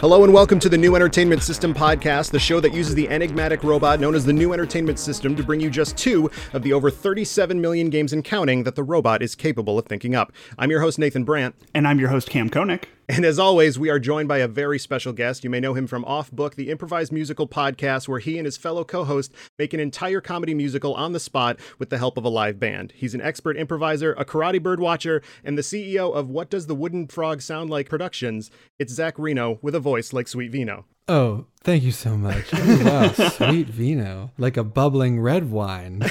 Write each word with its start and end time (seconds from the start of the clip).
Hello 0.00 0.22
and 0.22 0.32
welcome 0.32 0.60
to 0.60 0.68
the 0.68 0.78
New 0.78 0.94
Entertainment 0.94 1.42
System 1.42 1.74
podcast, 1.74 2.30
the 2.30 2.38
show 2.38 2.60
that 2.60 2.72
uses 2.72 2.94
the 2.94 3.08
enigmatic 3.08 3.64
robot 3.64 4.00
known 4.00 4.14
as 4.14 4.24
the 4.24 4.32
New 4.32 4.52
Entertainment 4.52 4.98
System 4.98 5.34
to 5.34 5.42
bring 5.42 5.60
you 5.60 5.70
just 5.70 5.96
two 5.96 6.30
of 6.52 6.62
the 6.62 6.72
over 6.72 6.90
37 6.90 7.60
million 7.60 7.90
games 7.90 8.12
and 8.12 8.22
counting 8.22 8.62
that 8.64 8.76
the 8.76 8.84
robot 8.84 9.22
is 9.22 9.34
capable 9.34 9.78
of 9.78 9.86
thinking 9.86 10.14
up. 10.14 10.32
I'm 10.56 10.70
your 10.70 10.82
host, 10.82 10.98
Nathan 10.98 11.24
Brandt. 11.24 11.54
And 11.74 11.88
I'm 11.88 11.98
your 11.98 12.10
host, 12.10 12.30
Kam 12.30 12.48
Koenig. 12.48 12.86
And 13.10 13.24
as 13.24 13.38
always, 13.38 13.78
we 13.78 13.88
are 13.88 13.98
joined 13.98 14.28
by 14.28 14.38
a 14.38 14.48
very 14.48 14.78
special 14.78 15.14
guest. 15.14 15.42
You 15.42 15.48
may 15.48 15.60
know 15.60 15.72
him 15.72 15.86
from 15.86 16.04
Off 16.04 16.30
Book, 16.30 16.56
the 16.56 16.68
improvised 16.68 17.10
musical 17.10 17.48
podcast 17.48 18.06
where 18.06 18.18
he 18.18 18.36
and 18.36 18.44
his 18.44 18.58
fellow 18.58 18.84
co 18.84 19.04
host 19.04 19.32
make 19.58 19.72
an 19.72 19.80
entire 19.80 20.20
comedy 20.20 20.52
musical 20.52 20.92
on 20.92 21.12
the 21.12 21.20
spot 21.20 21.58
with 21.78 21.88
the 21.88 21.96
help 21.96 22.18
of 22.18 22.24
a 22.24 22.28
live 22.28 22.60
band. 22.60 22.92
He's 22.94 23.14
an 23.14 23.22
expert 23.22 23.56
improviser, 23.56 24.12
a 24.12 24.26
karate 24.26 24.62
bird 24.62 24.78
watcher, 24.78 25.22
and 25.42 25.56
the 25.56 25.62
CEO 25.62 26.14
of 26.14 26.28
What 26.28 26.50
Does 26.50 26.66
the 26.66 26.74
Wooden 26.74 27.08
Frog 27.08 27.40
Sound 27.40 27.70
Like 27.70 27.88
Productions. 27.88 28.50
It's 28.78 28.92
Zach 28.92 29.18
Reino 29.18 29.58
with 29.62 29.74
a 29.74 29.80
voice 29.80 30.12
like 30.12 30.28
Sweet 30.28 30.52
Vino. 30.52 30.84
Oh, 31.08 31.46
thank 31.64 31.84
you 31.84 31.92
so 31.92 32.18
much. 32.18 32.44
Oh, 32.52 32.84
wow, 32.84 33.10
sweet 33.30 33.68
vino, 33.68 34.32
like 34.36 34.58
a 34.58 34.64
bubbling 34.64 35.20
red 35.20 35.50
wine, 35.50 36.04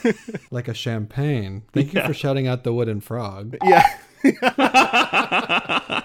like 0.50 0.66
a 0.66 0.74
champagne. 0.74 1.62
Thank 1.72 1.94
you 1.94 2.02
for 2.02 2.12
shouting 2.12 2.48
out 2.48 2.64
the 2.64 2.72
wooden 2.72 3.00
frog. 3.00 3.56
Yeah. 3.64 3.86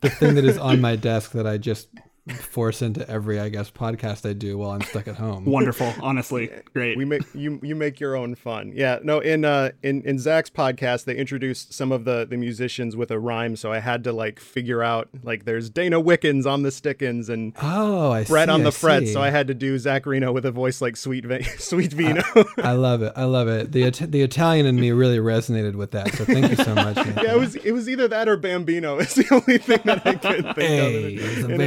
the 0.00 0.10
thing 0.10 0.34
that 0.34 0.44
is 0.44 0.58
on 0.58 0.80
my 0.80 0.96
desk 0.96 1.32
that 1.32 1.46
I 1.46 1.58
just 1.58 1.88
force 2.28 2.82
into 2.82 3.08
every, 3.08 3.38
I 3.40 3.48
guess, 3.48 3.70
podcast 3.70 4.28
I 4.28 4.32
do 4.32 4.58
while 4.58 4.70
I'm 4.70 4.82
stuck 4.82 5.08
at 5.08 5.16
home. 5.16 5.44
Wonderful, 5.58 5.92
honestly, 6.00 6.50
great. 6.74 6.96
We 6.96 7.04
make 7.04 7.22
you 7.34 7.58
you 7.62 7.74
make 7.74 8.00
your 8.00 8.16
own 8.16 8.34
fun. 8.34 8.72
Yeah, 8.74 8.98
no. 9.02 9.20
In 9.20 9.44
uh 9.44 9.70
in 9.82 10.02
in 10.02 10.18
Zach's 10.18 10.50
podcast, 10.50 11.04
they 11.04 11.16
introduced 11.16 11.72
some 11.72 11.92
of 11.92 12.04
the 12.04 12.26
the 12.28 12.36
musicians 12.36 12.96
with 12.96 13.10
a 13.10 13.18
rhyme, 13.18 13.56
so 13.56 13.72
I 13.72 13.78
had 13.80 14.04
to 14.04 14.12
like 14.12 14.40
figure 14.40 14.82
out 14.82 15.08
like 15.22 15.44
there's 15.44 15.70
Dana 15.70 16.00
Wickens 16.00 16.46
on 16.46 16.62
the 16.62 16.70
Stickins 16.70 17.28
and 17.28 17.52
oh, 17.62 18.10
I 18.12 18.24
Brett 18.24 18.48
see, 18.48 18.52
on 18.52 18.62
the 18.62 18.68
I 18.68 18.72
fret, 18.72 19.02
see. 19.04 19.12
so 19.12 19.20
I 19.22 19.30
had 19.30 19.48
to 19.48 19.54
do 19.54 19.78
Zach 19.78 20.06
Reino 20.06 20.32
with 20.32 20.44
a 20.46 20.50
voice 20.52 20.80
like 20.80 20.96
Sweet 20.96 21.24
Vi- 21.24 21.42
Sweet 21.58 21.92
Vino. 21.92 22.22
I 22.58 22.72
love 22.72 23.02
it. 23.02 23.12
I 23.16 23.24
love 23.24 23.48
it. 23.48 23.72
The 23.72 23.88
the 23.90 24.22
Italian 24.22 24.66
in 24.66 24.76
me 24.76 24.90
really 24.92 25.18
resonated 25.18 25.74
with 25.74 25.90
that. 25.92 26.12
So 26.14 26.24
thank 26.24 26.50
you 26.50 26.56
so 26.56 26.74
much. 26.74 26.96
Nathan. 26.96 27.14
yeah, 27.24 27.34
it 27.34 27.38
was 27.38 27.56
it 27.56 27.72
was 27.72 27.88
either 27.88 28.08
that 28.08 28.28
or 28.28 28.36
Bambino. 28.36 28.98
It's 28.98 29.14
the 29.14 29.26
only 29.32 29.58
thing 29.58 29.80
that 29.84 30.06
I 30.06 30.14
could 30.14 30.44
think 30.54 30.56
Hey, 30.56 31.16
of. 31.16 31.22
it's 31.24 31.38
a 31.38 31.44
And 31.44 31.52
it- 31.54 31.58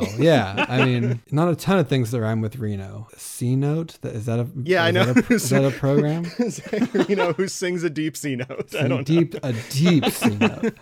bambino. 0.00 0.22
Yeah, 0.22 0.66
I 0.68 0.84
mean, 0.84 1.22
not 1.30 1.48
a 1.48 1.56
ton 1.56 1.78
of 1.78 1.88
things 1.88 2.10
that 2.10 2.20
rhyme 2.20 2.40
with 2.40 2.56
Reino. 2.56 3.08
C 3.16 3.56
note. 3.56 3.98
Is 4.02 4.26
that 4.26 4.38
a 4.38 4.48
Yeah, 4.62 4.84
I 4.84 4.90
know. 4.90 5.04
That 5.12 5.30
a, 5.30 5.34
is 5.34 5.50
that 5.50 5.64
a 5.64 5.70
program? 5.78 6.24
Zach 6.48 6.92
Reino 7.08 7.32
who 7.32 7.48
sings 7.48 7.82
a 7.82 7.90
deep 7.90 8.16
C 8.16 8.36
note. 8.36 8.74
I 8.74 8.88
don't 8.88 9.06
deep, 9.06 9.34
a 9.42 9.52
deep 9.70 10.04
C 10.10 10.36
note. 10.36 10.74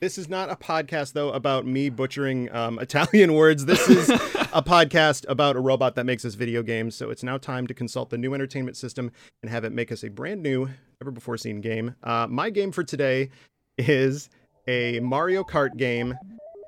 This 0.00 0.18
is 0.18 0.28
not 0.28 0.50
a 0.50 0.56
podcast, 0.56 1.12
though, 1.12 1.30
about 1.30 1.66
me 1.66 1.90
butchering 1.90 2.50
um, 2.54 2.78
Italian 2.78 3.34
words. 3.34 3.66
This 3.66 3.88
is 3.88 4.10
a 4.10 4.62
podcast 4.62 5.24
about 5.28 5.56
a 5.56 5.60
robot 5.60 5.94
that 5.94 6.04
makes 6.04 6.24
us 6.24 6.34
video 6.34 6.62
games. 6.62 6.94
So 6.94 7.10
it's 7.10 7.22
now 7.22 7.38
time 7.38 7.66
to 7.66 7.74
consult 7.74 8.10
the 8.10 8.18
new 8.18 8.34
entertainment 8.34 8.76
system 8.76 9.10
and 9.42 9.50
have 9.50 9.64
it 9.64 9.72
make 9.72 9.92
us 9.92 10.04
a 10.04 10.08
brand 10.08 10.42
new, 10.42 10.68
never 11.00 11.10
before 11.10 11.36
seen 11.36 11.60
game. 11.60 11.94
Uh, 12.02 12.26
my 12.28 12.50
game 12.50 12.72
for 12.72 12.84
today 12.84 13.30
is 13.78 14.28
a 14.66 15.00
Mario 15.00 15.42
Kart 15.42 15.76
game 15.76 16.14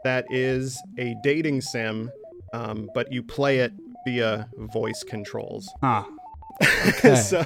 that 0.05 0.25
is 0.31 0.81
a 0.98 1.14
dating 1.22 1.61
sim, 1.61 2.11
um, 2.53 2.89
but 2.95 3.12
you 3.12 3.22
play 3.22 3.58
it 3.61 3.72
via 4.06 4.48
voice 4.58 5.03
controls. 5.03 5.70
Ah, 5.83 6.06
Okay. 6.89 7.14
so 7.17 7.45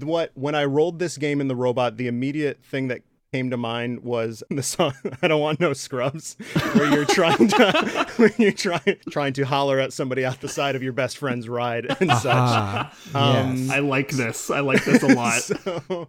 what 0.00 0.30
when 0.34 0.54
I 0.54 0.64
rolled 0.64 0.98
this 0.98 1.16
game 1.18 1.40
in 1.40 1.48
the 1.48 1.56
robot, 1.56 1.96
the 1.96 2.06
immediate 2.08 2.62
thing 2.64 2.88
that 2.88 3.02
came 3.32 3.50
to 3.50 3.56
mind 3.56 4.00
was 4.04 4.44
the 4.50 4.62
song 4.62 4.92
I 5.22 5.26
don't 5.28 5.40
want 5.40 5.58
no 5.58 5.72
scrubs 5.72 6.36
where 6.74 6.92
you're 6.92 7.04
trying 7.04 7.48
to 7.48 8.06
when 8.16 8.32
you're 8.38 8.52
trying 8.52 8.96
trying 9.10 9.32
to 9.34 9.42
holler 9.44 9.80
at 9.80 9.92
somebody 9.92 10.24
out 10.24 10.40
the 10.40 10.48
side 10.48 10.76
of 10.76 10.82
your 10.84 10.92
best 10.92 11.18
friend's 11.18 11.48
ride 11.48 11.86
and 12.00 12.10
such. 12.12 12.26
Ah, 12.26 12.92
Um, 13.14 13.56
yes. 13.56 13.70
I 13.70 13.78
like 13.80 14.10
this. 14.10 14.50
I 14.50 14.60
like 14.60 14.84
this 14.84 15.02
a 15.02 15.08
lot. 15.08 15.40
so 15.42 16.08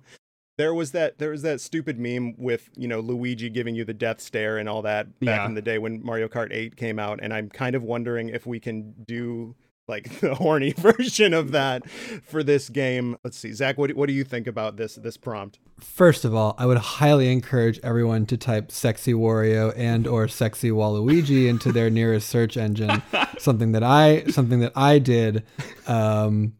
there 0.57 0.73
was 0.73 0.91
that 0.91 1.17
there 1.17 1.31
was 1.31 1.41
that 1.41 1.59
stupid 1.61 1.99
meme 1.99 2.33
with 2.37 2.69
you 2.75 2.87
know 2.87 2.99
Luigi 2.99 3.49
giving 3.49 3.75
you 3.75 3.83
the 3.85 3.93
death 3.93 4.21
stare 4.21 4.57
and 4.57 4.69
all 4.69 4.81
that 4.83 5.07
back 5.19 5.39
Yeah. 5.41 5.45
in 5.45 5.53
the 5.53 5.61
day 5.61 5.77
when 5.77 6.03
Mario 6.03 6.27
Kart 6.27 6.51
8 6.51 6.75
came 6.75 6.99
out 6.99 7.19
and 7.21 7.33
I'm 7.33 7.49
kind 7.49 7.75
of 7.75 7.83
wondering 7.83 8.29
if 8.29 8.45
we 8.45 8.59
can 8.59 8.93
do 9.05 9.55
like 9.87 10.19
the 10.21 10.33
horny 10.35 10.71
version 10.77 11.33
of 11.33 11.51
that 11.51 11.87
for 12.23 12.41
this 12.41 12.69
game. 12.69 13.17
Let's 13.23 13.37
see, 13.37 13.53
Zach, 13.53 13.77
what 13.77 13.89
do, 13.89 13.95
what 13.95 14.07
do 14.07 14.13
you 14.13 14.23
think 14.23 14.47
about 14.47 14.77
this 14.77 14.95
this 14.95 15.17
prompt? 15.17 15.59
First 15.79 16.23
of 16.25 16.33
all, 16.33 16.55
I 16.57 16.65
would 16.65 16.77
highly 16.77 17.31
encourage 17.31 17.79
everyone 17.83 18.25
to 18.27 18.37
type 18.37 18.71
"sexy 18.71 19.13
Wario" 19.13 19.73
and 19.75 20.07
or 20.07 20.27
"sexy 20.27 20.71
Waluigi" 20.71 21.47
into 21.47 21.71
their 21.71 21.89
nearest 21.89 22.29
search 22.29 22.55
engine. 22.57 23.03
something 23.37 23.73
that 23.73 23.83
I 23.83 24.23
something 24.27 24.61
that 24.61 24.71
I 24.75 24.99
did, 24.99 25.43
um, 25.85 26.53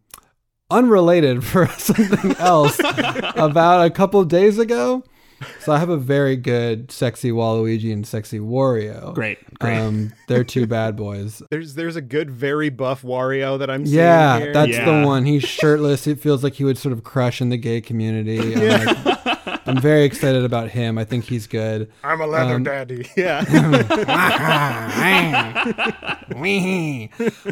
unrelated 0.70 1.44
for 1.44 1.68
something 1.78 2.36
else 2.38 2.80
about 3.36 3.86
a 3.86 3.90
couple 3.90 4.20
of 4.20 4.28
days 4.28 4.58
ago. 4.60 5.04
So 5.60 5.74
I 5.74 5.80
have 5.80 5.90
a 5.90 5.98
very 5.98 6.38
good 6.38 6.92
"sexy 6.92 7.30
Waluigi" 7.30 7.92
and 7.92 8.08
"sexy 8.08 8.40
Wario." 8.40 9.14
Great, 9.14 9.38
great. 9.60 9.78
Um, 9.78 10.14
they're 10.30 10.46
two 10.46 10.66
bad 10.68 10.96
boys. 10.96 11.42
There's 11.52 11.76
there's 11.76 11.98
a 11.98 12.02
good 12.02 12.32
very 12.32 12.70
buff 12.70 13.02
Wario 13.02 13.60
that 13.60 13.70
I'm 13.70 13.86
seeing 13.86 13.98
Yeah, 14.00 14.40
here. 14.40 14.54
that's 14.54 14.72
Yeah. 14.72 15.02
the 15.02 15.06
one. 15.06 15.26
He's 15.26 15.44
shirtless. 15.44 16.08
It 16.08 16.20
feels 16.22 16.42
like 16.42 16.54
he 16.54 16.64
would 16.64 16.78
sort 16.78 16.94
of 16.94 17.04
crush 17.04 17.42
in 17.42 17.50
the 17.50 17.58
gay 17.58 17.82
community. 17.82 18.40
I'm, 18.56 18.86
like- 19.04 19.15
I'm 19.66 19.82
very 19.82 20.04
excited 20.04 20.44
about 20.44 20.70
him. 20.70 20.98
I 20.98 21.06
think 21.06 21.26
he's 21.26 21.48
good. 21.48 21.92
I'm 22.04 22.22
a 22.22 22.28
leather 22.28 22.56
um, 22.56 22.64
daddy. 22.64 23.10
Yeah. 23.16 23.44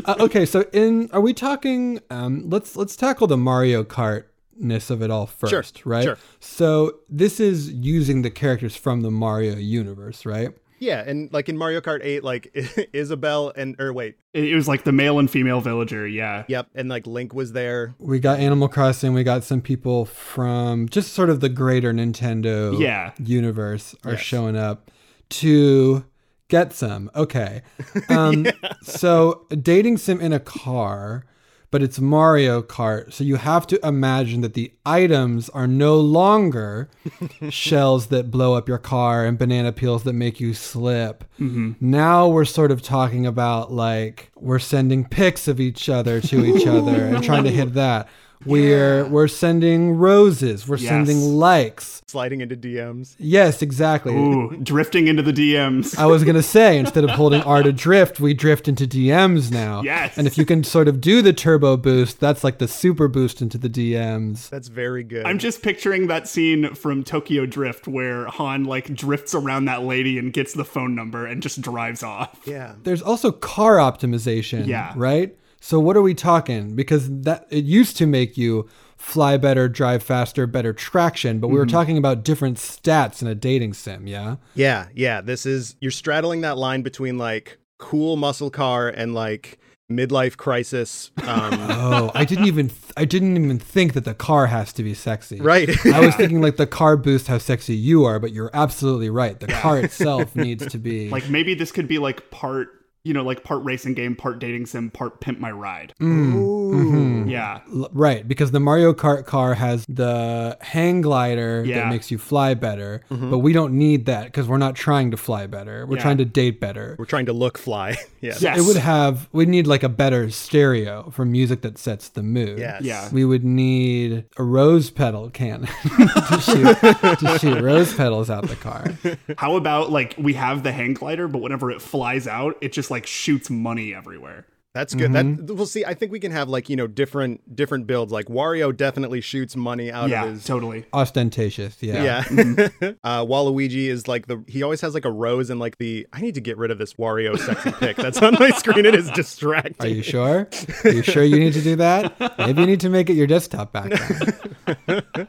Uh, 0.06 0.16
okay, 0.19 0.46
so 0.46 0.66
in 0.74 1.09
are 1.12 1.22
we 1.22 1.34
talking? 1.34 2.00
Um, 2.09 2.50
let's 2.50 2.75
let's 2.75 2.96
tackle 2.96 3.28
the 3.28 3.38
Mario 3.38 3.84
Kart 3.84 4.25
ness 4.57 4.90
of 4.90 5.01
it 5.01 5.09
all 5.09 5.25
first, 5.25 5.85
right? 5.85 6.03
sure. 6.03 6.18
So 6.40 7.00
this 7.09 7.40
is 7.40 7.72
using 7.72 8.22
the 8.22 8.31
characters 8.31 8.75
from 8.75 9.01
the 9.01 9.12
Mario 9.12 9.56
universe, 9.56 10.25
right? 10.25 10.51
Yeah, 10.83 11.03
and 11.05 11.31
like 11.31 11.47
in 11.49 11.57
Mario 11.57 11.79
Kart 11.81 12.01
8 12.03 12.23
like 12.23 12.53
Isabelle 12.94 13.53
and 13.55 13.79
or 13.79 13.94
wait, 13.94 14.16
It, 14.33 14.45
it 14.45 14.55
was 14.55 14.67
like 14.67 14.83
the 14.83 14.91
male 14.91 15.17
and 15.19 15.29
female 15.31 15.61
villager. 15.61 16.05
Yeah. 16.07 16.44
yep, 16.47 16.67
and 16.75 16.89
like 16.89 17.07
Link 17.07 17.33
was 17.33 17.53
there. 17.53 17.95
We 17.99 18.19
got 18.19 18.39
Animal 18.39 18.67
Crossing. 18.67 19.13
We 19.13 19.23
got 19.23 19.44
some 19.44 19.61
people 19.61 20.05
from 20.05 20.89
just 20.89 21.13
sort 21.13 21.29
of 21.29 21.39
the 21.39 21.49
greater 21.49 21.94
Nintendo 21.94 22.77
Yeah. 22.79 23.11
universe 23.17 23.95
are 24.03 24.11
Yes. 24.11 24.21
showing 24.21 24.55
up 24.57 24.91
to 25.29 26.03
get 26.49 26.73
some. 26.73 27.09
Okay. 27.15 27.61
Um, 28.09 28.45
So, 28.83 29.45
dating 29.50 29.97
sim 29.97 30.19
in 30.19 30.33
a 30.33 30.39
car, 30.39 31.25
but 31.73 31.81
it's 31.81 32.00
Mario 32.00 32.61
Kart. 32.61 33.11
So, 33.11 33.23
you 33.23 33.38
have 33.38 33.66
to 33.66 33.84
imagine 33.84 34.41
that 34.41 34.53
the 34.53 34.72
items 34.85 35.50
are 35.50 35.66
no 35.66 36.00
longer 36.00 36.88
shells 37.50 38.07
that 38.07 38.29
blow 38.29 38.53
up 38.53 38.67
your 38.67 38.78
car 38.78 39.25
and 39.25 39.39
banana 39.39 39.72
peels 39.72 40.03
that 40.03 40.13
make 40.13 40.39
you 40.39 40.53
slip. 40.53 41.23
Mm-hmm. 41.39 41.72
Now 41.81 42.28
we're 42.28 42.45
sort 42.45 42.69
of 42.69 42.83
talking 42.83 43.25
about 43.25 43.72
like 43.72 44.31
we're 44.35 44.59
sending 44.59 45.03
pics 45.03 45.47
of 45.47 45.59
each 45.59 45.89
other 45.89 46.22
to 46.22 46.45
each 46.45 46.67
other 46.67 47.07
and 47.07 47.23
trying 47.23 47.44
to 47.45 47.51
hit 47.51 47.73
that. 47.73 48.07
We're 48.45 49.05
we're 49.05 49.27
sending 49.27 49.97
roses. 49.97 50.67
We're 50.67 50.77
Yes. 50.77 50.89
sending 50.89 51.19
likes. 51.21 52.01
sliding 52.07 52.41
into 52.41 52.55
DMs. 52.55 53.15
Yes, 53.17 53.61
exactly. 53.61 54.13
Ooh, 54.15 54.55
drifting 54.61 55.07
into 55.07 55.23
the 55.23 55.33
DMs. 55.33 55.97
I 55.97 56.05
was 56.05 56.23
gonna 56.23 56.43
say 56.43 56.77
instead 56.83 57.03
of 57.03 57.09
holding 57.11 57.41
R 57.41 57.63
to 57.63 57.71
drift, 57.71 58.19
we 58.19 58.33
drift 58.33 58.67
into 58.67 58.85
DMs 58.87 59.51
now. 59.51 59.81
Yes. 59.83 60.17
And 60.17 60.27
if 60.27 60.37
you 60.37 60.45
can 60.45 60.63
sort 60.63 60.87
of 60.87 61.01
do 61.01 61.21
the 61.21 61.33
turbo 61.33 61.75
boost, 61.77 62.19
that's 62.19 62.43
like 62.43 62.59
the 62.59 62.67
super 62.67 63.07
boost 63.07 63.41
into 63.41 63.57
the 63.57 63.69
DMs. 63.69 64.50
That's 64.50 64.68
very 64.68 65.03
good. 65.03 65.25
I'm 65.25 65.39
just 65.39 65.62
picturing 65.63 66.07
that 66.07 66.27
scene 66.27 66.73
from 66.75 67.03
Tokyo 67.03 67.45
Drift 67.45 67.88
where 67.88 68.25
Han 68.25 68.65
like 68.65 68.94
drifts 68.94 69.33
around 69.33 69.65
that 69.65 69.83
lady 69.83 70.19
and 70.19 70.31
gets 70.31 70.53
the 70.53 70.65
phone 70.65 70.94
number 70.95 71.25
and 71.25 71.41
just 71.41 71.62
drives 71.62 72.03
off. 72.03 72.39
yeah. 72.45 72.73
There's 72.83 73.01
also 73.01 73.31
car 73.31 73.77
optimization. 73.77 74.68
Yeah. 74.68 74.94
Right. 74.95 75.35
So 75.65 75.80
what 75.80 75.95
are 75.95 76.01
we 76.01 76.13
talking? 76.13 76.75
Because 76.75 77.10
that 77.21 77.48
it 77.50 77.63
used 77.63 77.95
to 77.98 78.06
make 78.06 78.38
you 78.38 78.68
fly 78.98 79.38
better, 79.38 79.69
drive 79.69 80.04
faster, 80.04 80.45
better 80.45 80.74
traction, 80.74 81.39
but 81.39 81.48
we 81.48 81.54
Mm-hmm. 81.54 81.60
were 81.60 81.65
talking 81.65 81.98
about 81.98 82.24
different 82.25 82.57
stats 82.57 83.21
in 83.21 83.30
a 83.30 83.36
dating 83.36 83.74
sim. 83.74 84.06
Yeah. 84.06 84.36
Yeah, 84.56 84.88
yeah. 84.94 85.21
This 85.21 85.45
is 85.45 85.75
you're 85.80 85.89
straddling 85.92 86.42
that 86.42 86.57
line 86.57 86.81
between 86.81 87.18
like 87.18 87.60
cool 87.80 88.18
muscle 88.18 88.50
car 88.50 88.89
and 88.89 89.13
like 89.13 89.57
midlife 89.89 90.36
crisis. 90.36 91.12
Um, 91.25 91.54
Oh, 91.69 92.12
I 92.13 92.25
didn't 92.25 92.45
even 92.48 92.68
th- 92.68 92.92
I 92.98 93.06
didn't 93.06 93.38
even 93.38 93.57
think 93.59 93.94
that 93.94 94.04
the 94.04 94.13
car 94.13 94.48
has 94.48 94.74
to 94.74 94.83
be 94.83 94.94
sexy. 94.94 95.39
right. 95.39 95.69
I 95.88 96.00
was 96.06 96.13
thinking 96.19 96.42
like 96.42 96.57
the 96.57 96.68
car 96.68 96.98
boosts 96.98 97.30
how 97.30 97.38
sexy 97.38 97.75
you 97.75 98.04
are, 98.04 98.19
but 98.19 98.33
you're 98.33 98.51
absolutely 98.54 99.09
right. 99.09 99.39
The 99.39 99.48
car 99.48 99.80
itself 99.80 100.36
needs 100.36 100.66
to 100.68 100.77
be 100.77 101.09
Like 101.18 101.30
maybe 101.30 101.54
this 101.54 101.71
could 101.71 101.88
be 101.88 102.00
like 102.00 102.30
part, 102.31 102.82
you 103.03 103.13
know, 103.13 103.23
like 103.23 103.44
part 103.44 103.63
racing 103.63 103.94
game, 103.94 104.15
part 104.15 104.39
dating 104.39 104.65
sim, 104.65 104.89
part 104.89 105.19
pimp 105.21 105.39
my 105.39 105.51
ride. 105.51 105.94
Mm, 106.00 106.33
Ooh. 106.35 106.71
mhm. 106.73 107.02
Yeah. 107.33 107.59
L- 107.74 107.89
Right, 107.91 108.27
because 108.27 108.51
the 108.51 108.59
Mario 108.59 108.94
Kart 108.94 109.25
car 109.25 109.53
has 109.56 109.85
the 109.89 110.57
hang 110.62 111.01
glider 111.01 111.63
Yeah. 111.65 111.80
that 111.81 111.89
makes 111.89 112.09
you 112.12 112.18
fly 112.18 112.53
better, 112.53 113.01
mm-hmm. 113.12 113.30
but 113.30 113.39
we 113.39 113.53
don't 113.53 113.74
need 113.74 114.06
that 114.06 114.25
because 114.25 114.47
we're 114.47 114.57
not 114.57 114.75
trying 114.75 115.12
to 115.12 115.18
fly 115.18 115.47
better. 115.47 115.85
We're 115.85 115.97
Yeah. 115.97 116.01
trying 116.03 116.18
to 116.19 116.25
date 116.25 116.59
better. 116.59 116.95
We're 116.97 117.06
trying 117.06 117.25
to 117.27 117.33
look 117.33 117.57
fly. 117.57 117.97
yes. 118.21 118.41
Yes. 118.41 118.57
It 118.57 118.62
would 118.65 118.77
have 118.77 119.27
we 119.31 119.45
need 119.45 119.68
like 119.68 119.83
a 119.83 119.89
better 119.89 120.30
stereo 120.30 121.09
for 121.12 121.25
music 121.25 121.62
that 121.62 121.77
sets 121.77 122.09
the 122.09 122.24
mood. 122.24 122.59
Yes. 122.59 122.81
Yeah. 122.83 123.09
We 123.12 123.25
would 123.25 123.44
need 123.44 124.25
a 124.38 124.44
rose 124.44 124.89
petal 124.89 125.30
cannon 125.30 125.68
to 125.83 126.39
shoot 126.41 126.77
to 127.19 127.38
shoot 127.39 127.62
rose 127.62 127.94
petals 127.94 128.30
out 128.30 128.47
the 128.47 128.56
car. 128.56 128.85
How 129.38 129.56
about 129.56 129.91
like 129.91 130.15
we 130.18 130.33
have 130.33 130.63
the 130.63 130.71
hang 130.71 130.94
glider, 130.94 131.27
but 131.27 131.39
whenever 131.41 131.71
it 131.71 131.81
flies 131.81 132.27
out, 132.27 132.57
it 132.62 132.71
just 132.74 132.91
like 132.91 133.06
shoots 133.06 133.50
money 133.50 133.94
everywhere. 133.94 134.45
That's 134.73 134.95
good. 134.95 135.13
That 135.13 135.53
we'll 135.53 135.67
see. 135.67 135.85
I 135.85 135.93
think 135.93 136.11
we 136.11 136.19
can 136.19 136.31
have 136.31 136.49
like 136.49 136.67
you 136.67 136.75
know 136.75 136.87
different 136.87 137.55
different 137.55 137.85
builds. 137.85 138.11
Like 138.11 138.25
Wario 138.25 138.75
definitely 138.75 139.21
shoots 139.21 139.55
money 139.55 139.91
out 139.91 140.09
yeah, 140.09 140.23
of 140.25 140.31
his. 140.31 140.45
totally. 140.45 140.85
Ostentatious, 140.91 141.77
yeah. 141.81 142.03
Yeah. 142.03 142.23
Mm-hmm. 142.23 142.85
uh, 143.03 143.23
Waluigi 143.23 143.85
is 143.87 144.07
like 144.07 144.25
the 144.25 144.43
he 144.47 144.63
always 144.63 144.81
has 144.81 144.95
like 144.95 145.05
a 145.05 145.11
rose 145.11 145.51
and 145.51 145.59
like 145.59 145.77
the 145.77 146.07
I 146.11 146.21
need 146.21 146.33
to 146.33 146.41
get 146.41 146.57
rid 146.57 146.71
of 146.71 146.79
this 146.79 146.95
Wario 146.95 147.37
sexy 147.37 147.71
pic 147.73 147.97
that's 147.97 148.19
on 148.19 148.35
my 148.39 148.49
screen. 148.49 148.85
It 148.87 148.95
is 148.95 149.11
distracting. 149.11 149.75
Are 149.85 149.89
you 149.89 150.01
sure? 150.01 150.49
Are 150.83 150.89
you 150.91 151.03
sure 151.03 151.23
you 151.23 151.39
need 151.39 151.53
to 151.53 151.61
do 151.61 151.75
that? 151.75 152.19
Maybe 152.39 152.61
you 152.61 152.67
need 152.67 152.79
to 152.79 152.89
make 152.89 153.11
it 153.11 153.13
your 153.13 153.27
desktop 153.27 153.73
background. 153.73 154.33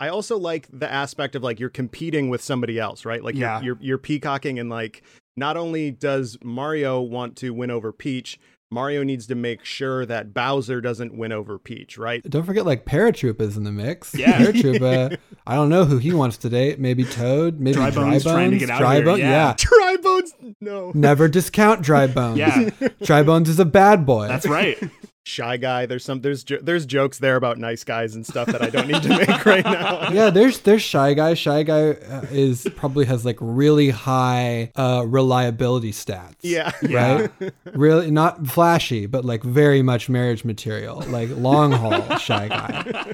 I 0.00 0.08
also 0.08 0.36
like 0.36 0.66
the 0.72 0.90
aspect 0.90 1.36
of 1.36 1.44
like 1.44 1.60
you're 1.60 1.68
competing 1.70 2.28
with 2.28 2.42
somebody 2.42 2.80
else, 2.80 3.04
right? 3.04 3.22
Like 3.22 3.36
Yeah. 3.36 3.60
you're, 3.60 3.74
you're 3.74 3.78
you're 3.90 3.98
peacocking 3.98 4.58
and 4.58 4.68
like 4.68 5.02
not 5.36 5.56
only 5.56 5.92
does 5.92 6.36
Mario 6.42 7.00
want 7.00 7.36
to 7.36 7.50
win 7.50 7.70
over 7.70 7.92
Peach, 7.92 8.38
Mario 8.72 9.02
needs 9.02 9.26
to 9.26 9.34
make 9.34 9.64
sure 9.64 10.06
that 10.06 10.32
Bowser 10.32 10.80
doesn't 10.80 11.16
win 11.16 11.32
over 11.32 11.58
Peach, 11.58 11.98
right? 11.98 12.22
Don't 12.22 12.44
forget, 12.44 12.64
like 12.64 12.84
Paratroop 12.84 13.40
is 13.40 13.56
in 13.56 13.64
the 13.64 13.72
mix. 13.72 14.14
Yeah. 14.20 14.38
Paratroop. 14.38 14.82
Uh, 15.12 15.16
I 15.46 15.54
don't 15.56 15.70
know 15.70 15.84
who 15.86 15.96
he 15.98 16.12
wants 16.12 16.36
to 16.38 16.48
date. 16.50 16.78
Maybe 16.78 17.04
Toad. 17.04 17.58
Maybe 17.58 17.74
Dry 17.74 17.90
Dry 17.90 18.02
Bones 18.10 18.22
Bones. 18.24 18.34
trying 18.34 18.50
to 18.52 18.58
get 18.58 18.70
out 18.70 18.74
of 18.82 18.86
Dry 18.86 18.94
here, 18.96 19.04
Bone- 19.04 19.18
yeah. 19.18 19.54
Dry 19.56 19.96
Bones, 20.02 20.34
no. 20.60 20.92
Never 20.94 21.26
discount 21.26 21.82
Dry 21.82 22.06
Bones. 22.06 22.38
Yeah. 22.38 22.70
Dry 23.02 23.22
Bones 23.24 23.48
is 23.48 23.58
a 23.58 23.64
bad 23.64 24.04
boy. 24.06 24.28
That's 24.28 24.46
right. 24.46 24.78
Shy 25.26 25.58
guy. 25.58 25.84
There's 25.86 26.04
some 26.04 26.22
there's 26.22 26.42
jo- 26.44 26.60
there's 26.62 26.86
jokes 26.86 27.18
there 27.18 27.36
about 27.36 27.58
nice 27.58 27.84
guys 27.84 28.14
and 28.14 28.26
stuff 28.26 28.46
that 28.48 28.62
I 28.62 28.70
don't 28.70 28.88
need 28.88 29.02
to 29.02 29.08
make 29.10 29.44
right 29.44 29.64
now. 29.66 30.10
yeah, 30.10 30.30
there's 30.30 30.60
there's 30.60 30.82
shy 30.82 31.12
guy. 31.14 31.34
Shy 31.34 31.62
guy 31.62 31.90
uh, 31.90 32.24
is 32.30 32.66
probably 32.74 33.04
has 33.04 33.24
like 33.24 33.36
really 33.40 33.90
high 33.90 34.72
uh, 34.76 35.04
reliability 35.06 35.92
stats. 35.92 36.36
Yeah. 36.40 36.72
Yeah. 36.82 37.28
Right. 37.40 37.52
really 37.74 38.10
not 38.10 38.46
flashy, 38.46 39.04
but 39.06 39.24
like 39.24 39.42
very 39.42 39.82
much 39.82 40.08
marriage 40.08 40.44
material, 40.44 41.04
like 41.08 41.28
long 41.36 41.72
haul 41.72 42.16
shy 42.16 42.48
guy. 42.48 43.12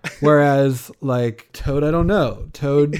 Whereas 0.20 0.90
like 1.00 1.48
Toad, 1.52 1.82
I 1.84 1.90
don't 1.90 2.06
know. 2.06 2.48
Toad, 2.52 2.96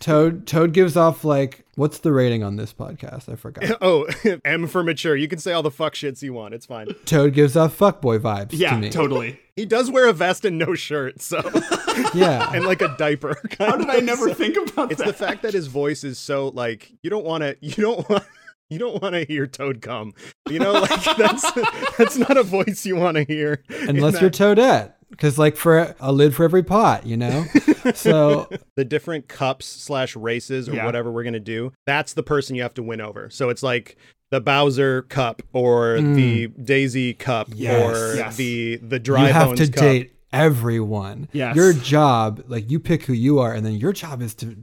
Toad, 0.00 0.46
Toad 0.46 0.72
gives 0.72 0.96
off 0.96 1.24
like 1.24 1.66
what's 1.80 2.00
the 2.00 2.12
rating 2.12 2.42
on 2.42 2.56
this 2.56 2.74
podcast? 2.74 3.32
I 3.32 3.36
forgot. 3.36 3.78
Oh, 3.80 4.06
M 4.44 4.66
for 4.66 4.82
mature. 4.84 5.16
You 5.16 5.26
can 5.28 5.38
say 5.38 5.52
all 5.52 5.62
the 5.62 5.70
fuck 5.70 5.94
shits 5.94 6.20
you 6.20 6.34
want. 6.34 6.52
It's 6.52 6.66
fine. 6.66 6.88
Toad 7.06 7.32
gives 7.32 7.56
off 7.56 7.76
fuckboy 7.78 8.18
vibes 8.20 8.50
to 8.50 8.56
Yeah, 8.56 8.76
me. 8.76 8.90
totally. 8.90 9.40
He 9.56 9.64
does 9.64 9.90
wear 9.90 10.06
a 10.06 10.12
vest 10.12 10.44
and 10.44 10.58
no 10.58 10.74
shirt, 10.74 11.20
so 11.22 11.38
Yeah. 12.14 12.52
and 12.54 12.64
like 12.66 12.82
a 12.82 12.94
diaper. 12.98 13.36
How 13.58 13.76
did 13.76 13.88
I 13.88 14.00
never 14.00 14.32
think 14.34 14.56
about 14.56 14.92
It's 14.92 15.00
that? 15.00 15.08
It's 15.08 15.18
the 15.18 15.26
fact 15.26 15.42
that 15.42 15.54
his 15.54 15.66
voice 15.68 16.04
is 16.04 16.18
so 16.18 16.48
like 16.48 16.92
you 17.02 17.08
don't 17.10 17.24
want 17.24 17.42
to 17.42 17.56
you 17.60 17.72
don't 17.72 18.08
want 18.08 18.24
you 18.68 18.78
don't 18.78 19.00
want 19.02 19.14
to 19.14 19.24
hear 19.24 19.46
Toad 19.46 19.80
come. 19.80 20.12
You 20.48 20.58
know, 20.60 20.72
like 20.72 21.02
that's 21.16 21.50
that's 21.96 22.16
not 22.18 22.36
a 22.36 22.42
voice 22.42 22.84
you 22.86 22.96
want 22.96 23.16
to 23.16 23.24
hear. 23.24 23.64
Unless 23.70 24.20
you're 24.20 24.30
Toadette. 24.30 24.92
Because 25.10 25.38
like 25.38 25.56
for 25.56 25.94
a 26.00 26.12
lid 26.12 26.34
for 26.34 26.44
every 26.44 26.62
pot, 26.62 27.04
you 27.06 27.16
know? 27.16 27.44
so 27.94 28.48
the 28.76 28.84
different 28.84 29.28
cups 29.28 29.66
slash 29.66 30.14
races 30.16 30.68
or 30.68 30.74
Yeah. 30.74 30.86
whatever 30.86 31.10
we're 31.10 31.24
gonna 31.24 31.40
do, 31.40 31.72
that's 31.86 32.12
the 32.14 32.22
person 32.22 32.54
you 32.56 32.62
have 32.62 32.74
to 32.74 32.82
win 32.82 33.00
over. 33.00 33.28
So 33.30 33.48
it's 33.48 33.62
like 33.62 33.96
the 34.30 34.40
Bowser 34.40 35.02
Cup 35.02 35.42
or 35.52 36.00
the 36.00 36.46
Daisy 36.48 37.14
Cup 37.14 37.48
Mm. 37.50 37.54
Yes. 37.56 37.96
or 37.96 38.14
Yes. 38.16 38.36
the 38.36 38.76
the 38.76 38.98
Dry 39.00 39.26
you 39.28 39.32
have 39.32 39.46
Bones 39.48 39.60
to 39.60 39.66
Cup. 39.72 39.82
date 39.82 40.12
everyone. 40.32 41.28
Yes. 41.32 41.56
Your 41.56 41.72
job, 41.72 42.44
like 42.46 42.70
you 42.70 42.78
pick 42.78 43.04
who 43.04 43.12
you 43.12 43.40
are, 43.40 43.52
and 43.52 43.66
then 43.66 43.74
your 43.74 43.92
job 43.92 44.22
is 44.22 44.34
to 44.36 44.56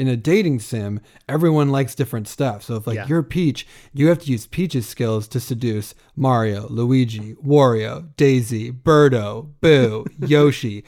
in 0.00 0.08
a 0.08 0.16
dating 0.16 0.58
sim, 0.60 1.00
everyone 1.28 1.68
likes 1.70 1.94
different 1.94 2.26
stuff. 2.26 2.62
So 2.64 2.76
if 2.76 2.86
like 2.86 2.96
Yeah. 2.96 3.06
you're 3.08 3.22
Peach, 3.22 3.66
you 3.92 4.08
have 4.08 4.18
to 4.20 4.30
use 4.32 4.46
Peach's 4.46 4.86
skills 4.88 5.28
to 5.28 5.38
seduce 5.40 5.94
Mario, 6.16 6.66
Luigi, 6.68 7.34
Wario, 7.34 8.08
Daisy, 8.16 8.72
Birdo, 8.72 9.50
Boo, 9.60 10.06
Yoshi. 10.26 10.84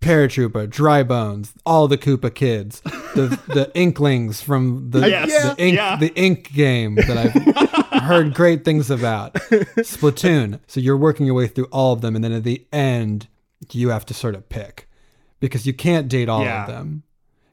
Paratroopa, 0.00 0.68
Dry 0.68 1.04
Bones, 1.04 1.52
all 1.64 1.86
the 1.86 1.96
Koopa 1.96 2.34
kids, 2.34 2.80
the 3.14 3.38
the 3.46 3.70
Inklings 3.84 4.40
from 4.42 4.90
the 4.90 5.08
Yes. 5.08 5.54
the 5.54 5.64
ink 5.64 5.76
Yeah. 5.76 5.96
the 5.96 6.12
ink 6.16 6.52
game 6.52 6.96
that 6.96 7.16
I've 7.16 8.02
heard 8.02 8.34
great 8.34 8.64
things 8.64 8.90
about. 8.90 9.34
Splatoon. 9.34 10.58
So 10.66 10.80
you're 10.80 10.96
working 10.96 11.24
your 11.26 11.36
way 11.36 11.46
through 11.46 11.66
all 11.66 11.92
of 11.92 12.00
them, 12.00 12.16
and 12.16 12.24
then 12.24 12.32
at 12.32 12.42
the 12.42 12.66
end, 12.72 13.28
you 13.70 13.90
have 13.90 14.04
to 14.06 14.14
sort 14.14 14.34
of 14.34 14.48
pick 14.48 14.88
because 15.38 15.66
you 15.66 15.72
can't 15.72 16.08
date 16.08 16.28
all 16.28 16.42
Yeah. 16.44 16.62
of 16.62 16.68
them. 16.68 17.04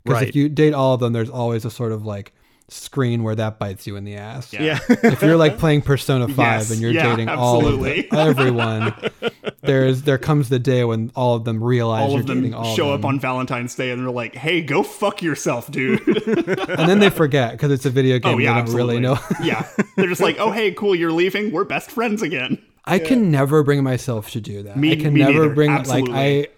Because 0.03 0.21
Right. 0.21 0.29
if 0.29 0.35
you 0.35 0.49
date 0.49 0.73
all 0.73 0.93
of 0.93 0.99
them, 0.99 1.13
there's 1.13 1.29
always 1.29 1.65
a 1.65 1.71
sort 1.71 1.91
of 1.91 2.05
like 2.05 2.33
screen 2.71 3.23
where 3.23 3.33
that 3.35 3.57
bites 3.57 3.87
you 3.87 3.95
in 3.95 4.03
the 4.03 4.15
ass. 4.15 4.53
Yeah. 4.53 4.61
Yeah. 4.61 4.79
If 5.03 5.21
you're 5.23 5.37
like 5.37 5.57
playing 5.57 5.81
Persona 5.81 6.27
5 6.27 6.37
Yes. 6.37 6.71
and 6.71 6.79
you're 6.79 6.91
Yeah, 6.91 7.09
dating 7.15 7.29
all 7.29 7.65
of 7.65 7.81
the, 7.83 8.07
everyone, 8.15 8.93
there's 9.61 10.03
there 10.03 10.17
comes 10.19 10.49
the 10.49 10.59
day 10.59 10.83
when 10.83 11.11
all 11.15 11.35
of 11.35 11.45
them 11.45 11.63
realize 11.63 12.03
all 12.03 12.11
you're 12.11 12.19
of 12.21 12.27
them 12.27 12.37
dating 12.41 12.53
all 12.53 12.75
show 12.75 12.91
of 12.91 12.99
up 12.99 13.05
on 13.05 13.19
Valentine's 13.19 13.73
Day 13.75 13.89
and 13.91 14.01
they're 14.01 14.11
like, 14.11 14.35
"Hey, 14.35 14.61
go 14.61 14.83
fuck 14.83 15.21
yourself, 15.23 15.71
dude." 15.71 16.05
and 16.27 16.87
then 16.89 16.99
they 16.99 17.09
forget 17.09 17.51
because 17.53 17.71
it's 17.71 17.85
a 17.85 17.89
video 17.89 18.17
oh, 18.17 18.19
game. 18.19 18.35
oh 18.35 18.37
yeah, 18.37 18.53
they 18.61 18.65
don't 18.67 18.75
really 18.75 18.97
absolutely. 19.03 19.39
know. 19.39 19.45
yeah, 19.45 19.67
they're 19.95 20.07
just 20.07 20.21
like, 20.21 20.37
"Oh 20.39 20.51
hey, 20.51 20.71
cool, 20.71 20.93
you're 20.95 21.11
leaving. 21.11 21.51
We're 21.51 21.63
best 21.65 21.89
friends 21.91 22.21
again." 22.21 22.61
I 22.85 22.97
can 22.97 23.29
never 23.29 23.61
bring 23.63 23.83
myself 23.83 24.31
to 24.31 24.41
do 24.41 24.63
that. 24.63 24.75
Me- 24.77 24.93
I 24.93 24.95
can 24.95 25.13
me 25.13 25.19
never 25.19 25.33
neither. 25.43 25.53
bring 25.53 25.69
Absolutely. 25.69 26.11
like 26.11 26.49
I 26.49 26.53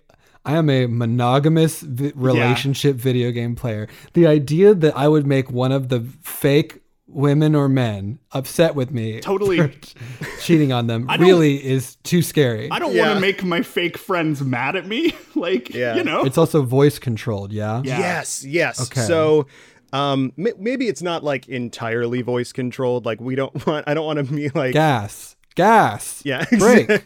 I 0.45 0.55
am 0.55 0.69
a 0.69 0.87
monogamous 0.87 1.81
vi- 1.81 2.13
relationship 2.15 2.95
video 2.95 3.31
game 3.31 3.55
player. 3.55 3.87
The 4.13 4.25
idea 4.27 4.73
that 4.73 4.97
I 4.97 5.07
would 5.07 5.27
make 5.27 5.51
one 5.51 5.71
of 5.71 5.89
the 5.89 6.01
fake 6.21 6.81
women 7.07 7.53
or 7.55 7.67
men 7.67 8.17
upset 8.31 8.73
with 8.73 8.89
me 8.91 9.19
Totally. 9.19 9.69
cheating 10.41 10.71
on 10.71 10.87
them 10.87 11.07
really 11.19 11.63
is 11.63 11.95
too 11.97 12.21
scary. 12.21 12.69
I 12.71 12.79
don't 12.79 12.93
Yeah. 12.95 13.07
want 13.07 13.17
to 13.17 13.19
make 13.21 13.43
my 13.43 13.61
fake 13.61 13.97
friends 13.97 14.41
mad 14.41 14.75
at 14.77 14.87
me. 14.87 15.13
like, 15.35 15.73
Yeah. 15.73 15.95
you 15.95 16.03
know. 16.05 16.23
It's 16.23 16.37
also 16.37 16.61
voice 16.61 16.99
controlled, 16.99 17.51
yeah? 17.51 17.81
Yeah. 17.83 17.99
Yes, 17.99 18.45
yes. 18.45 18.81
Okay. 18.89 19.01
So 19.01 19.45
um 19.93 20.31
m- 20.37 20.53
maybe 20.57 20.87
it's 20.87 21.01
not 21.01 21.21
like 21.21 21.49
entirely 21.49 22.21
voice 22.21 22.53
controlled. 22.53 23.05
Like 23.05 23.19
we 23.19 23.35
don't 23.35 23.65
want 23.67 23.87
I 23.89 23.93
don't 23.93 24.05
want 24.05 24.25
to 24.25 24.33
be 24.33 24.47
like 24.49 24.71
Gas. 24.73 25.35
Gas. 25.55 26.21
yeah, 26.25 26.45
Brake. 26.59 27.05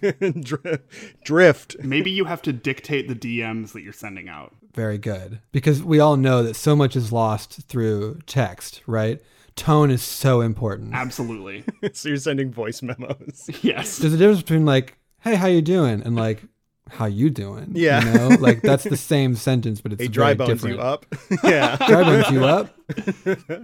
Drift. 1.24 1.78
Maybe 1.84 2.12
you 2.12 2.26
have 2.26 2.42
to 2.44 2.54
dictate 2.54 3.08
the 3.08 3.16
DMs 3.16 3.74
that 3.74 3.82
you're 3.82 3.94
sending 3.94 4.30
out. 4.30 4.56
Very 4.74 4.98
good. 4.98 5.40
Because 5.52 5.82
we 5.82 6.00
all 6.00 6.18
know 6.18 6.44
that 6.44 6.56
so 6.56 6.76
much 6.76 6.96
is 6.96 7.12
lost 7.12 7.64
through 7.68 8.20
text, 8.28 8.82
right? 8.86 9.22
Tone 9.56 9.90
is 9.90 10.02
so 10.04 10.42
important. 10.42 10.94
Absolutely. 10.94 11.64
so 11.94 12.10
you're 12.10 12.18
sending 12.18 12.52
voice 12.52 12.82
memos. 12.82 13.50
yes. 13.62 13.98
there's 13.98 14.14
a 14.14 14.18
difference 14.18 14.42
between 14.42 14.66
like 14.66 14.98
hey 15.22 15.36
how 15.36 15.48
you 15.48 15.62
doing 15.62 16.02
and 16.04 16.16
like 16.16 16.44
how 16.90 17.06
you 17.06 17.30
doing 17.30 17.72
Yeah. 17.74 18.04
you 18.06 18.14
know 18.14 18.28
like 18.40 18.62
that's 18.62 18.84
the 18.84 18.98
same 19.14 19.36
sentence 19.36 19.82
but 19.82 19.94
it's 19.94 20.02
Hey, 20.04 20.08
dry 20.08 20.34
bones 20.36 20.50
different 20.50 20.76
you 20.76 20.82
up? 20.82 21.06
yeah. 21.44 21.76
dry 21.88 22.04
bones 22.04 22.30
you 22.30 22.46
up 22.46 22.76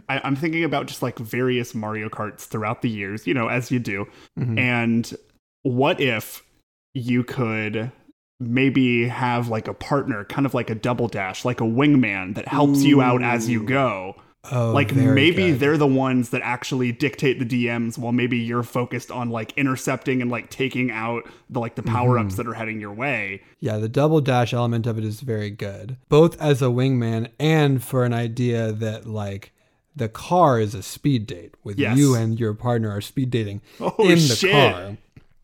I, 0.09 0.19
I'm 0.23 0.35
thinking 0.35 0.63
about 0.63 0.87
just 0.87 1.01
like 1.03 1.19
various 1.19 1.75
Mario 1.75 2.09
Karts 2.09 2.47
throughout 2.47 2.81
the 2.81 2.89
years, 2.89 3.27
you 3.27 3.33
know, 3.35 3.47
as 3.47 3.69
you 3.71 3.79
do. 3.79 4.07
Mhm. 4.39 4.57
And 4.59 5.13
what 5.61 6.01
if 6.01 6.41
you 6.95 7.23
could 7.23 7.91
maybe 8.39 9.07
have 9.07 9.47
like 9.49 9.67
a 9.67 9.73
partner, 9.75 10.23
kind 10.25 10.47
of 10.47 10.55
like 10.55 10.71
a 10.71 10.75
double 10.75 11.07
dash, 11.07 11.45
like 11.45 11.61
a 11.61 11.65
wingman 11.65 12.33
that 12.33 12.47
helps 12.47 12.81
you 12.81 13.01
out 13.03 13.21
as 13.21 13.47
you 13.47 13.61
go? 13.63 14.15
Oh 14.51 14.71
like 14.71 14.95
maybe 14.95 15.51
good. 15.51 15.59
they're 15.59 15.77
the 15.77 15.85
ones 15.85 16.29
that 16.31 16.41
actually 16.43 16.91
dictate 16.91 17.37
the 17.37 17.45
DMs 17.45 17.97
while 17.97 18.11
maybe 18.11 18.37
you're 18.39 18.63
focused 18.63 19.11
on 19.11 19.29
like 19.29 19.53
intercepting 19.55 20.19
and 20.21 20.31
like 20.31 20.49
taking 20.49 20.89
out 20.89 21.29
the 21.49 21.59
like 21.59 21.75
the 21.75 21.83
power 21.83 22.15
Mm-hmm. 22.17 22.25
ups 22.27 22.35
that 22.37 22.47
are 22.47 22.53
heading 22.55 22.79
your 22.81 22.91
way. 22.93 23.41
yeah 23.59 23.77
the 23.77 23.87
double 23.89 24.19
dash 24.19 24.51
element 24.53 24.87
of 24.87 24.97
it 24.97 25.03
is 25.03 25.21
very 25.21 25.51
good 25.51 25.97
both 26.09 26.39
as 26.41 26.61
a 26.61 26.65
wingman 26.65 27.29
and 27.39 27.83
for 27.83 28.03
an 28.03 28.13
idea 28.13 28.71
that 28.71 29.05
like 29.05 29.51
the 29.95 30.09
car 30.09 30.59
is 30.59 30.73
a 30.73 30.81
speed 30.81 31.27
date 31.27 31.53
with 31.63 31.77
Yes. 31.77 31.97
you 31.97 32.15
and 32.15 32.39
your 32.39 32.53
partner 32.55 32.89
are 32.89 33.01
speed 33.01 33.29
dating 33.29 33.61
Oh, 33.79 33.93
in 33.99 34.09
the 34.17 34.35
shit. 34.35 34.51
car 34.51 34.97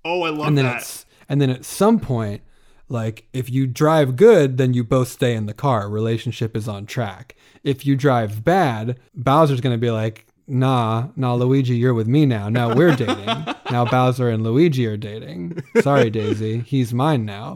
Oh, 0.03 0.23
I 0.23 0.29
love 0.31 0.47
and 0.47 0.57
then 0.57 0.65
that. 0.65 0.77
it's 0.77 1.05
and 1.29 1.39
then 1.41 1.49
at 1.51 1.65
some 1.65 1.99
point 1.99 2.41
like 2.89 3.27
if 3.33 3.49
you 3.49 3.67
drive 3.67 4.15
good 4.15 4.57
then 4.57 4.73
you 4.73 4.83
both 4.83 5.07
stay 5.09 5.35
in 5.35 5.45
the 5.45 5.53
car 5.53 5.89
relationship 5.89 6.55
is 6.55 6.67
on 6.67 6.85
track 6.85 7.35
if 7.63 7.85
you 7.85 7.95
drive 7.95 8.43
bad 8.43 8.97
bowser's 9.13 9.61
going 9.61 9.73
to 9.75 9.79
be 9.81 9.91
like 9.91 10.25
nah, 10.49 11.09
nah, 11.17 11.33
Luigi, 11.33 11.75
you're 11.75 11.93
with 11.93 12.07
me 12.07 12.25
now. 12.25 12.47
Now 12.47 12.73
we're 12.73 12.95
dating. 12.95 13.25
now 13.69 13.83
Bowser 13.83 14.29
and 14.29 14.43
Luigi 14.45 14.85
are 14.85 14.95
dating. 14.95 15.61
Sorry, 15.81 16.09
Daisy, 16.09 16.59
he's 16.59 16.93
mine 16.93 17.25
now. 17.25 17.55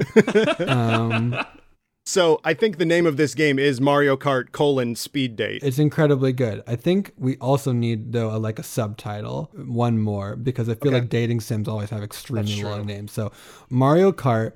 Um, 0.67 1.33
So 2.05 2.41
I 2.43 2.53
think 2.55 2.77
the 2.79 2.85
name 2.85 3.05
of 3.05 3.15
this 3.15 3.33
game 3.35 3.59
is 3.59 3.79
Mario 3.79 4.17
Kart 4.17 4.51
colon 4.51 4.95
speed 4.95 5.35
date. 5.37 5.61
it's 5.63 5.79
incredibly 5.79 6.33
good. 6.33 6.63
I 6.67 6.75
think 6.75 7.13
we 7.15 7.37
also 7.37 7.71
need 7.71 8.11
though 8.11 8.35
a, 8.35 8.39
like 8.39 8.59
a 8.59 8.63
subtitle, 8.63 9.51
one 9.53 9.97
more, 9.99 10.35
because 10.35 10.67
I 10.67 10.73
feel 10.73 10.89
Okay. 10.91 10.99
like 11.01 11.09
dating 11.09 11.39
sims 11.39 11.69
always 11.69 11.91
have 11.91 12.03
extremely 12.03 12.61
long 12.63 12.85
names. 12.87 13.11
So 13.13 13.31
Mario 13.69 14.11
Kart. 14.11 14.53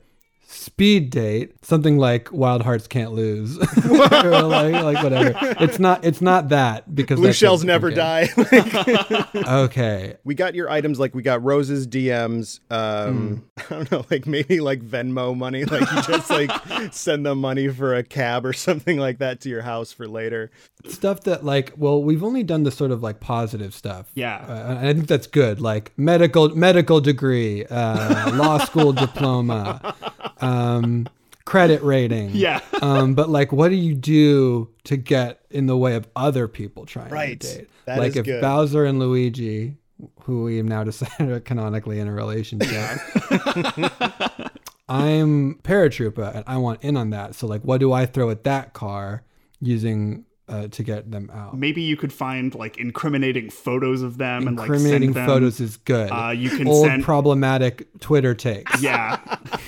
Speed 0.56 1.10
date, 1.10 1.54
something 1.64 1.98
like 1.98 2.32
Wild 2.32 2.62
Hearts 2.64 2.88
Can't 2.88 3.12
Lose, 3.12 3.58
or 3.90 4.42
like, 4.44 4.74
like 4.74 5.04
whatever. 5.04 5.34
It's 5.60 5.80
not. 5.80 6.04
It's 6.06 6.22
not 6.22 6.50
that 6.50 6.96
because 6.96 7.18
Blue 7.20 7.28
that's 7.28 7.38
shells 7.38 7.64
a- 7.64 7.68
never 7.68 7.88
okay. 7.92 7.96
die. 8.36 9.26
Okay, 9.66 10.16
we 10.24 10.34
got 10.36 10.56
your 10.56 10.70
items 10.70 11.00
like 11.00 11.14
we 11.14 11.22
got 11.22 11.44
roses, 11.44 11.88
DMs. 11.88 12.60
Um, 12.72 13.44
I 13.58 13.64
don't 13.70 13.92
know, 13.92 14.06
like 14.10 14.26
maybe 14.26 14.60
like 14.60 14.82
Venmo 14.82 15.36
money. 15.36 15.66
Like 15.66 15.82
you 15.92 16.02
just 16.04 16.30
like 16.30 16.52
send 16.94 17.26
them 17.26 17.40
money 17.40 17.68
for 17.68 17.94
a 17.96 18.04
cab 18.04 18.46
or 18.46 18.54
something 18.54 18.98
like 18.98 19.20
that 19.20 19.42
to 19.42 19.50
your 19.50 19.62
house 19.62 19.92
for 19.92 20.08
later. 20.08 20.52
stuff 20.88 21.22
that 21.22 21.44
like 21.44 21.74
well 21.78 22.02
we've 22.02 22.24
only 22.24 22.44
done 22.44 22.64
the 22.64 22.72
sort 22.72 22.92
of 22.92 23.02
like 23.02 23.20
positive 23.20 23.74
stuff 23.74 24.12
Yeah. 24.14 24.38
uh, 24.48 24.78
and 24.78 24.88
i 24.88 24.94
think 24.94 25.08
that's 25.08 25.26
good 25.26 25.60
like 25.60 25.92
medical 25.98 26.50
medical 26.56 27.02
degree 27.02 27.66
uh, 27.66 28.36
law 28.36 28.60
school 28.60 28.94
diploma 28.94 29.96
um, 30.46 31.08
credit 31.46 31.82
rating 31.84 32.30
Yeah. 32.34 32.60
um, 32.82 33.14
but 33.16 33.30
like 33.30 33.52
what 33.52 33.70
do 33.70 33.76
you 33.76 33.94
do 33.96 34.70
to 34.86 34.98
get 34.98 35.42
in 35.52 35.66
the 35.68 35.78
way 35.78 35.96
of 35.96 36.08
other 36.16 36.48
people 36.48 36.86
trying 36.86 37.12
Right. 37.12 37.40
to 37.40 37.58
date 37.60 37.70
That 37.86 38.00
like 38.00 38.16
if 38.16 38.26
good. 38.26 38.42
bowser 38.42 38.84
and 38.86 39.00
luigi 39.00 39.78
who 40.24 40.44
we 40.44 40.58
have 40.58 40.66
now 40.66 40.84
decided 40.84 41.30
are 41.30 41.40
canonically 41.52 42.00
in 42.00 42.08
a 42.08 42.12
relationship 42.14 43.00
i'm 44.90 45.56
paratroopa 45.64 46.36
and 46.36 46.44
i 46.48 46.58
want 46.58 46.84
in 46.84 46.98
on 46.98 47.10
that 47.12 47.34
so 47.36 47.48
like 47.48 47.62
what 47.62 47.80
do 47.80 47.92
i 47.92 48.06
throw 48.06 48.30
at 48.30 48.44
that 48.44 48.74
car 48.74 49.24
using 49.62 50.25
uh, 50.48 50.68
to 50.68 50.84
get 50.84 51.10
them 51.12 51.30
out 51.34 51.58
Maybe 51.58 51.82
you 51.82 51.98
could 51.98 52.14
find 52.14 52.54
like 52.54 52.78
incriminating 52.78 53.50
photos 53.50 54.02
of 54.04 54.18
them 54.18 54.48
and 54.48 54.56
like 54.58 54.68
incriminating 54.68 55.14
send 55.14 55.16
them, 55.16 55.28
photos 55.28 55.60
is 55.60 55.78
good. 55.78 56.10
Uh, 56.12 56.30
you 56.30 56.50
can 56.52 56.68
Old 56.68 56.86
send. 56.86 57.04
problematic 57.04 57.88
Twitter 58.00 58.36
takes. 58.36 58.82
yeah, 58.82 59.20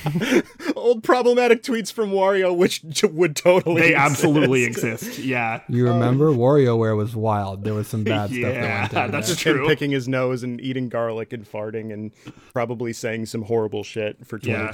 Old 0.76 1.04
problematic 1.04 1.64
tweets 1.64 1.92
from 1.92 2.12
Wario, 2.12 2.56
which 2.56 2.84
would 3.04 3.36
totally 3.36 3.82
they 3.82 3.88
exist. 3.96 4.06
absolutely 4.12 4.64
exist. 4.66 5.20
Yeah, 5.20 5.62
You 5.68 5.88
remember 5.88 6.32
WarioWare 6.32 6.96
was 6.96 7.16
wild. 7.16 7.64
There 7.64 7.74
was 7.74 7.88
some 7.88 8.04
bad 8.04 8.30
stuff 8.30 8.42
that 8.42 8.54
Yeah, 8.54 8.80
went 8.82 8.92
down. 8.92 9.12
that's 9.12 9.28
there. 9.28 9.36
Just 9.36 9.46
him 9.46 9.56
True. 9.58 9.68
picking 9.68 9.92
his 9.92 10.08
nose 10.08 10.44
and 10.44 10.62
eating 10.62 10.90
garlic 10.90 11.34
and 11.34 11.44
farting 11.50 11.92
and 11.92 12.12
probably 12.54 12.94
saying 12.94 13.26
some 13.26 13.42
horrible 13.44 13.84
shit 13.84 14.26
for 14.28 14.40
Yeah. 14.42 14.68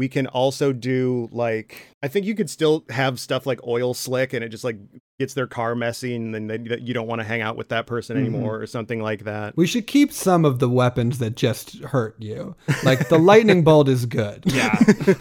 2020. 0.00 0.06
We 0.06 0.08
can 0.08 0.26
also 0.28 0.72
do 0.72 1.28
like 1.30 1.94
I 2.02 2.08
think 2.08 2.26
you 2.26 2.34
could 2.34 2.48
still 2.50 2.84
have 2.88 3.20
stuff 3.20 3.44
like 3.46 3.60
oil 3.66 3.92
slick 3.94 4.32
and 4.32 4.42
it 4.42 4.48
just 4.48 4.64
like 4.64 4.76
gets 5.18 5.34
their 5.34 5.46
car 5.46 5.74
messy 5.74 6.14
and 6.16 6.34
then 6.34 6.46
they, 6.46 6.78
you 6.80 6.94
don't 6.94 7.06
want 7.06 7.20
to 7.20 7.24
hang 7.26 7.42
out 7.42 7.56
with 7.56 7.68
that 7.68 7.86
person 7.86 8.16
Mm-hmm. 8.16 8.34
anymore 8.34 8.60
or 8.60 8.66
something 8.66 9.00
like 9.02 9.24
that. 9.24 9.56
We 9.56 9.66
should 9.66 9.86
keep 9.86 10.12
some 10.12 10.44
of 10.44 10.58
the 10.58 10.68
weapons 10.68 11.18
that 11.18 11.36
just 11.36 11.78
hurt 11.80 12.16
you. 12.18 12.54
Like 12.84 13.08
the 13.08 13.18
lightning 13.18 13.62
bolt 13.64 13.88
is 13.88 14.06
good. 14.06 14.44
yeah. 14.46 14.78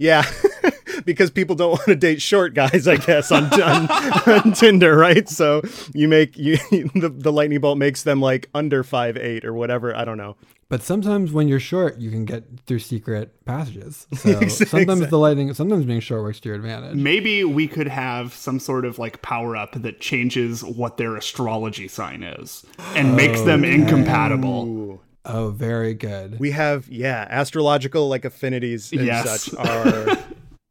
Yeah. 0.00 0.24
because 1.04 1.30
people 1.30 1.56
don't 1.56 1.70
want 1.72 1.84
to 1.86 1.96
date 1.96 2.20
short 2.22 2.54
guys, 2.54 2.86
I 2.88 2.96
guess, 2.96 3.30
on, 3.32 3.44
on, 3.60 3.90
on 4.28 4.52
Tinder, 4.52 4.96
right? 4.96 5.28
So 5.28 5.62
you 5.94 6.08
make 6.08 6.36
you 6.38 6.56
the, 6.94 7.12
the 7.14 7.32
lightning 7.32 7.60
bolt 7.60 7.78
makes 7.78 8.02
them 8.02 8.20
like 8.20 8.48
under 8.54 8.82
five 8.82 9.16
eight 9.16 9.44
or 9.44 9.52
whatever. 9.52 9.94
I 9.94 10.04
don't 10.04 10.18
know. 10.18 10.36
But 10.70 10.82
sometimes 10.82 11.30
when 11.30 11.46
you're 11.46 11.60
short, 11.60 11.98
you 11.98 12.10
can 12.10 12.24
get 12.24 12.44
through 12.66 12.78
secret 12.80 13.44
passages. 13.44 14.06
So 14.16 14.48
sometimes 14.48 15.08
the 15.08 15.18
lightning, 15.18 15.52
sometimes 15.54 15.84
being 15.84 16.00
short 16.00 16.22
works 16.22 16.40
to 16.40 16.48
your 16.48 16.56
advantage. 16.56 16.96
Maybe 16.96 17.44
we 17.44 17.68
could 17.68 17.86
have 17.86 18.32
some 18.32 18.58
sort 18.58 18.84
of 18.86 18.98
like 18.98 19.20
power 19.22 19.56
up 19.56 19.72
that 19.82 20.00
changes 20.00 20.64
what 20.64 20.96
their 20.96 21.16
astrology 21.16 21.86
sign 21.86 22.22
is 22.22 22.64
and 22.96 23.14
makes 23.14 23.42
them 23.42 23.62
incompatible. 23.64 24.64
Ooh. 24.66 25.00
Oh, 25.26 25.50
very 25.50 25.94
good. 25.94 26.40
We 26.40 26.50
have 26.52 26.88
yeah, 26.88 27.26
astrological 27.30 28.08
like 28.08 28.24
affinities 28.24 28.90
and 28.92 29.04
Yes. 29.06 29.44
such 29.44 29.54
are 29.68 30.18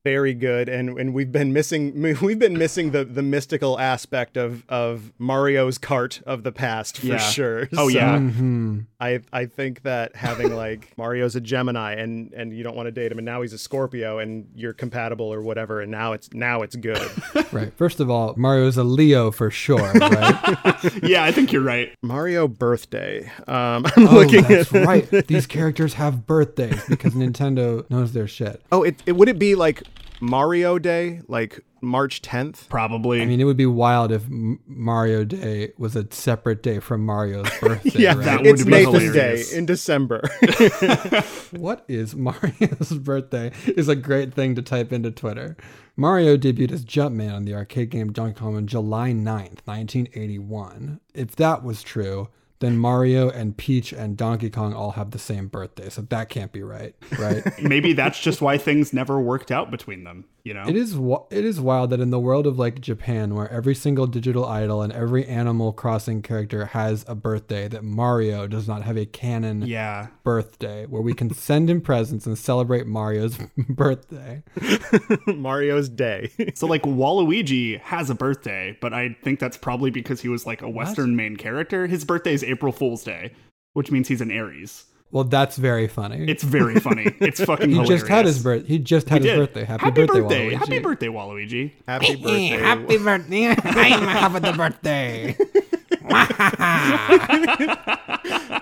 very 0.03 0.33
good 0.33 0.67
and 0.67 0.99
and 0.99 1.13
we've 1.13 1.31
been 1.31 1.53
missing 1.53 2.01
we've 2.21 2.39
been 2.39 2.57
missing 2.57 2.91
the 2.91 3.05
the 3.05 3.21
mystical 3.23 3.79
aspect 3.79 4.35
of 4.35 4.63
of 4.69 5.13
Mario's 5.17 5.77
cart 5.77 6.21
of 6.25 6.43
the 6.43 6.51
past 6.51 6.97
for 6.97 7.05
Yeah. 7.07 7.17
sure. 7.17 7.69
Oh, 7.77 7.87
yeah. 7.87 8.17
hmm 8.19 8.79
I 8.99 9.21
I 9.31 9.45
think 9.45 9.83
that 9.83 10.15
having 10.15 10.53
like 10.55 10.91
Mario's 10.97 11.35
a 11.35 11.41
Gemini 11.41 11.93
and 11.93 12.33
and 12.33 12.53
you 12.55 12.63
don't 12.63 12.75
want 12.75 12.87
to 12.87 12.91
date 12.91 13.11
him 13.11 13.17
and 13.17 13.25
now 13.25 13.41
he's 13.41 13.53
a 13.53 13.57
Scorpio 13.57 14.19
and 14.19 14.47
you're 14.55 14.73
compatible 14.73 15.33
or 15.33 15.41
whatever 15.41 15.79
and 15.81 15.89
now 15.91 16.11
it's 16.13 16.33
now 16.33 16.61
it's 16.61 16.75
good. 16.75 17.09
Right. 17.53 17.71
First 17.75 17.99
of 17.99 18.09
all, 18.09 18.33
Mario's 18.35 18.77
a 18.77 18.83
Leo 18.83 19.29
for 19.29 19.51
sure, 19.51 19.77
right? 19.93 21.03
Yeah, 21.03 21.23
I 21.23 21.31
think 21.31 21.51
you're 21.53 21.61
right. 21.61 21.93
Mario 22.01 22.47
birthday. 22.47 23.31
Um 23.47 23.85
I'm 23.95 24.07
oh, 24.07 24.15
looking 24.15 24.41
that's 24.43 24.73
at 24.73 24.85
right. 24.85 25.27
These 25.27 25.45
characters 25.45 25.93
have 25.93 26.25
birthdays 26.25 26.83
because 26.89 27.13
Nintendo 27.13 27.87
knows 27.91 28.13
their 28.13 28.27
shit. 28.27 28.61
Oh, 28.71 28.81
it, 28.83 29.01
it 29.05 29.11
would 29.13 29.29
it 29.29 29.37
be 29.37 29.53
like 29.55 29.83
Mario 30.21 30.79
Day, 30.79 31.21
like 31.27 31.59
March 31.81 32.21
10th? 32.21 32.69
Probably. 32.69 33.21
I 33.21 33.25
mean, 33.25 33.41
it 33.41 33.43
would 33.43 33.57
be 33.57 33.65
wild 33.65 34.11
if 34.11 34.23
Mario 34.29 35.25
Day 35.25 35.73
was 35.77 35.95
a 35.95 36.07
separate 36.11 36.63
day 36.63 36.79
from 36.79 37.05
Mario's 37.05 37.49
birthday. 37.61 37.91
Yeah, 37.99 38.15
right? 38.15 38.25
that 38.25 38.41
would 38.41 38.47
it's 38.47 38.63
be 38.63 38.71
Nathan's 38.71 39.03
hilarious. 39.03 39.49
Day 39.51 39.57
in 39.57 39.65
December. 39.65 40.21
What 41.51 41.85
is 41.87 42.15
Mario's 42.15 42.91
birthday? 43.03 43.51
Is 43.67 43.87
a 43.87 43.95
great 43.95 44.33
thing 44.33 44.55
to 44.55 44.61
type 44.63 44.91
into 44.91 45.11
Twitter. 45.11 45.55
Mario 45.95 46.35
debuted 46.35 46.71
as 46.71 46.83
Jumpman 46.83 47.31
on 47.31 47.45
the 47.45 47.53
arcade 47.53 47.91
game 47.91 48.11
Donkey 48.11 48.39
Kong 48.39 48.55
on 48.55 48.65
July 48.65 49.11
9th, 49.11 49.59
1981. 49.65 50.99
If 51.13 51.35
that 51.35 51.63
was 51.63 51.83
true, 51.83 52.29
then 52.63 52.77
Mario 52.77 53.29
and 53.29 53.55
Peach 53.57 53.91
and 53.93 54.15
Donkey 54.17 54.49
Kong 54.49 54.73
all 54.73 54.91
have 54.91 55.11
the 55.11 55.19
same 55.19 55.47
birthday. 55.47 55.89
So 55.89 56.01
that 56.03 56.29
can't 56.29 56.51
be 56.51 56.63
right, 56.63 56.95
right? 57.19 57.43
Maybe 57.61 57.93
that's 57.93 58.19
just 58.19 58.41
why 58.41 58.57
things 58.57 58.93
never 58.93 59.19
worked 59.19 59.51
out 59.51 59.69
between 59.71 60.03
them, 60.03 60.25
you 60.43 60.53
know? 60.53 60.63
It 60.67 60.75
is 60.75 60.95
it 61.29 61.45
is 61.45 61.59
wild 61.59 61.89
that 61.91 61.99
in 61.99 62.09
the 62.09 62.19
world 62.19 62.47
of 62.47 62.57
like 62.57 62.81
Japan, 62.81 63.35
where 63.35 63.49
every 63.49 63.75
single 63.75 64.07
digital 64.07 64.45
idol 64.45 64.81
and 64.81 64.93
every 64.93 65.25
Animal 65.27 65.73
Crossing 65.73 66.21
character 66.21 66.65
has 66.67 67.03
a 67.07 67.15
birthday, 67.15 67.67
that 67.67 67.83
Mario 67.83 68.47
does 68.47 68.67
not 68.67 68.83
have 68.83 68.97
a 68.97 69.05
canon 69.05 69.61
Yeah. 69.63 70.07
birthday 70.23 70.85
where 70.85 71.01
we 71.01 71.13
can 71.13 71.33
send 71.33 71.69
him 71.69 71.81
presents 71.81 72.25
and 72.25 72.37
celebrate 72.37 72.87
Mario's 72.87 73.37
birthday. 73.69 74.43
Mario's 75.27 75.89
Day. 75.89 76.31
So 76.55 76.67
like 76.67 76.83
Waluigi 76.83 77.79
has 77.81 78.09
a 78.09 78.15
birthday, 78.15 78.77
but 78.81 78.93
I 78.93 79.15
think 79.23 79.39
that's 79.39 79.57
probably 79.57 79.91
because 79.91 80.21
he 80.21 80.29
was 80.29 80.45
like 80.45 80.61
a 80.61 80.69
Western 80.69 81.15
main 81.15 81.35
character. 81.35 81.87
His 81.87 82.05
birthday 82.05 82.33
is 82.33 82.43
April 82.53 82.71
Fool's 82.71 83.03
Day, 83.03 83.33
which 83.73 83.91
means 83.91 84.07
he's 84.07 84.21
an 84.21 84.31
Aries. 84.31 84.85
Well, 85.11 85.25
that's 85.25 85.57
very 85.57 85.87
funny. 85.87 86.25
It's 86.27 86.41
very 86.43 86.79
funny. 86.79 87.15
It's 87.19 87.39
fucking 87.45 87.69
he 87.69 87.75
hilarious. 87.75 88.01
just 88.01 88.09
had 88.09 88.25
his 88.25 88.41
birth. 88.41 88.65
He 88.65 88.79
just 88.79 89.09
had 89.09 89.21
He 89.21 89.27
his 89.29 89.37
did. 89.37 89.47
birthday. 89.47 89.63
Happy, 89.65 89.91
birthday, 89.91 90.19
Waluigi. 90.21 90.57
Happy 90.57 90.79
birthday, 90.79 91.07
Waluigi. 91.07 91.71
Happy 91.87 92.15
birthday. 92.15 92.47
Happy 92.47 92.97
birthday! 92.97 93.45
I'm 93.63 94.07
having 94.07 94.41
the 94.41 94.53
birthday. 94.53 95.35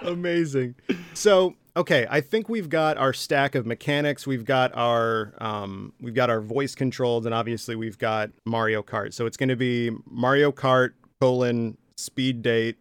Amazing. 0.02 0.76
So, 1.14 1.56
okay, 1.78 2.06
I 2.10 2.22
think 2.22 2.50
we've 2.50 2.70
got 2.70 2.98
our 2.98 3.14
stack 3.14 3.56
of 3.56 3.66
mechanics. 3.66 4.28
We've 4.28 4.46
got 4.46 4.76
our 4.76 5.34
um, 5.40 5.94
we've 6.02 6.14
got 6.14 6.30
our 6.30 6.42
voice 6.42 6.76
controls, 6.76 7.26
and 7.26 7.34
obviously 7.34 7.76
we've 7.76 7.98
got 7.98 8.30
Mario 8.46 8.84
Kart. 8.84 9.14
So 9.14 9.26
it's 9.26 9.38
going 9.38 9.50
to 9.50 9.56
be 9.56 9.92
Mario 10.06 10.52
Kart 10.52 10.92
colon 11.20 11.78
speed 11.96 12.42
date 12.42 12.78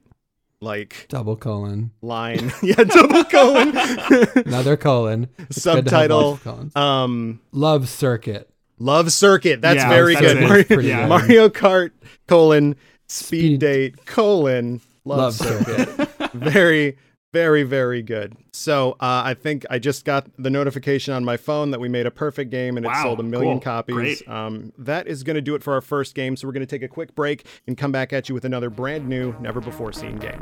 like 0.63 1.07
Double 1.09 1.37
colon. 1.37 1.91
line. 2.03 2.53
yeah, 2.63 2.75
double 2.85 3.25
colon. 3.25 3.75
Another 4.47 4.77
colon. 4.77 5.29
It's 5.39 5.65
good 5.65 5.87
to 5.87 5.91
have 5.97 6.11
Subtitle. 6.11 6.41
lots 6.45 6.77
um, 6.77 7.41
Love 7.53 7.89
circuit. 7.89 8.49
Love 8.79 9.13
Circuit. 9.13 9.61
That's 9.61 9.77
Yeah, 9.77 9.89
very 9.91 10.15
that's 10.15 10.27
good. 10.35 10.43
Mario, 10.43 10.65
Pretty 10.65 10.89
Yeah. 10.89 11.03
good. 11.03 11.09
Mario 11.09 11.49
Kart 11.51 11.91
colon 12.29 12.77
speed, 13.09 13.39
Speed. 13.39 13.61
date 13.61 14.07
colon 14.07 14.81
love, 15.05 15.19
Love 15.19 15.35
circuit. 15.35 16.09
very, 16.35 16.97
very, 17.33 17.63
very 17.63 18.03
good. 18.03 18.37
So 18.53 18.93
uh, 18.93 19.23
I 19.25 19.35
think 19.35 19.65
I 19.71 19.79
just 19.79 20.05
got 20.05 20.27
the 20.39 20.51
notification 20.51 21.15
on 21.15 21.25
my 21.25 21.37
phone 21.37 21.71
that 21.71 21.81
we 21.81 21.89
made 21.89 22.07
a 22.07 22.11
perfect 22.11 22.51
game 22.51 22.77
and 22.77 22.85
it 22.85 22.93
sold 23.03 23.21
a 23.21 23.23
million 23.23 23.61
cool. 23.61 23.61
copies. 23.61 24.23
Um, 24.27 24.73
that 24.79 25.07
is 25.07 25.23
going 25.23 25.37
to 25.37 25.41
do 25.41 25.55
it 25.55 25.63
for 25.63 25.75
our 25.75 25.81
first 25.81 26.15
game. 26.15 26.37
So 26.37 26.49
we're 26.49 26.53
going 26.53 26.67
to 26.67 26.71
take 26.71 26.83
a 26.83 26.89
quick 26.89 27.15
break 27.15 27.47
and 27.67 27.77
come 27.79 27.93
back 27.93 28.13
at 28.13 28.29
you 28.29 28.35
with 28.35 28.45
another 28.45 28.71
brand 28.71 29.09
new, 29.09 29.35
never 29.41 29.61
before 29.61 29.93
seen 29.93 30.17
game. 30.17 30.41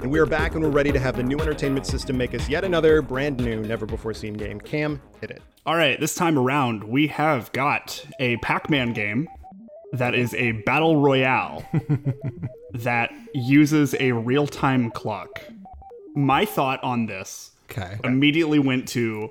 And 0.00 0.12
we 0.12 0.18
are 0.20 0.26
back 0.26 0.54
and 0.54 0.62
we're 0.62 0.70
ready 0.70 0.92
to 0.92 0.98
have 0.98 1.16
the 1.16 1.22
new 1.22 1.38
entertainment 1.38 1.86
system 1.86 2.16
make 2.16 2.34
us 2.34 2.48
yet 2.48 2.64
another 2.64 3.02
brand 3.02 3.38
new, 3.38 3.62
never 3.62 3.84
before 3.84 4.14
seen 4.14 4.34
game. 4.34 4.60
Kam, 4.60 5.00
hit 5.20 5.30
it. 5.30 5.42
All 5.66 5.76
right, 5.76 6.00
this 6.00 6.14
time 6.14 6.38
around, 6.38 6.82
we 6.82 7.08
have 7.08 7.52
got 7.52 8.04
a 8.18 8.36
Pac 8.38 8.70
Man 8.70 8.92
game 8.92 9.28
that 9.92 10.14
is 10.14 10.34
a 10.34 10.52
battle 10.52 10.96
royale 10.96 11.64
that 12.74 13.10
uses 13.34 13.94
a 14.00 14.12
real 14.12 14.46
time 14.46 14.90
clock. 14.90 15.42
My 16.14 16.44
thought 16.44 16.82
on 16.82 17.06
this 17.06 17.52
Okay. 17.70 17.98
immediately 18.02 18.58
went 18.58 18.88
to 18.88 19.30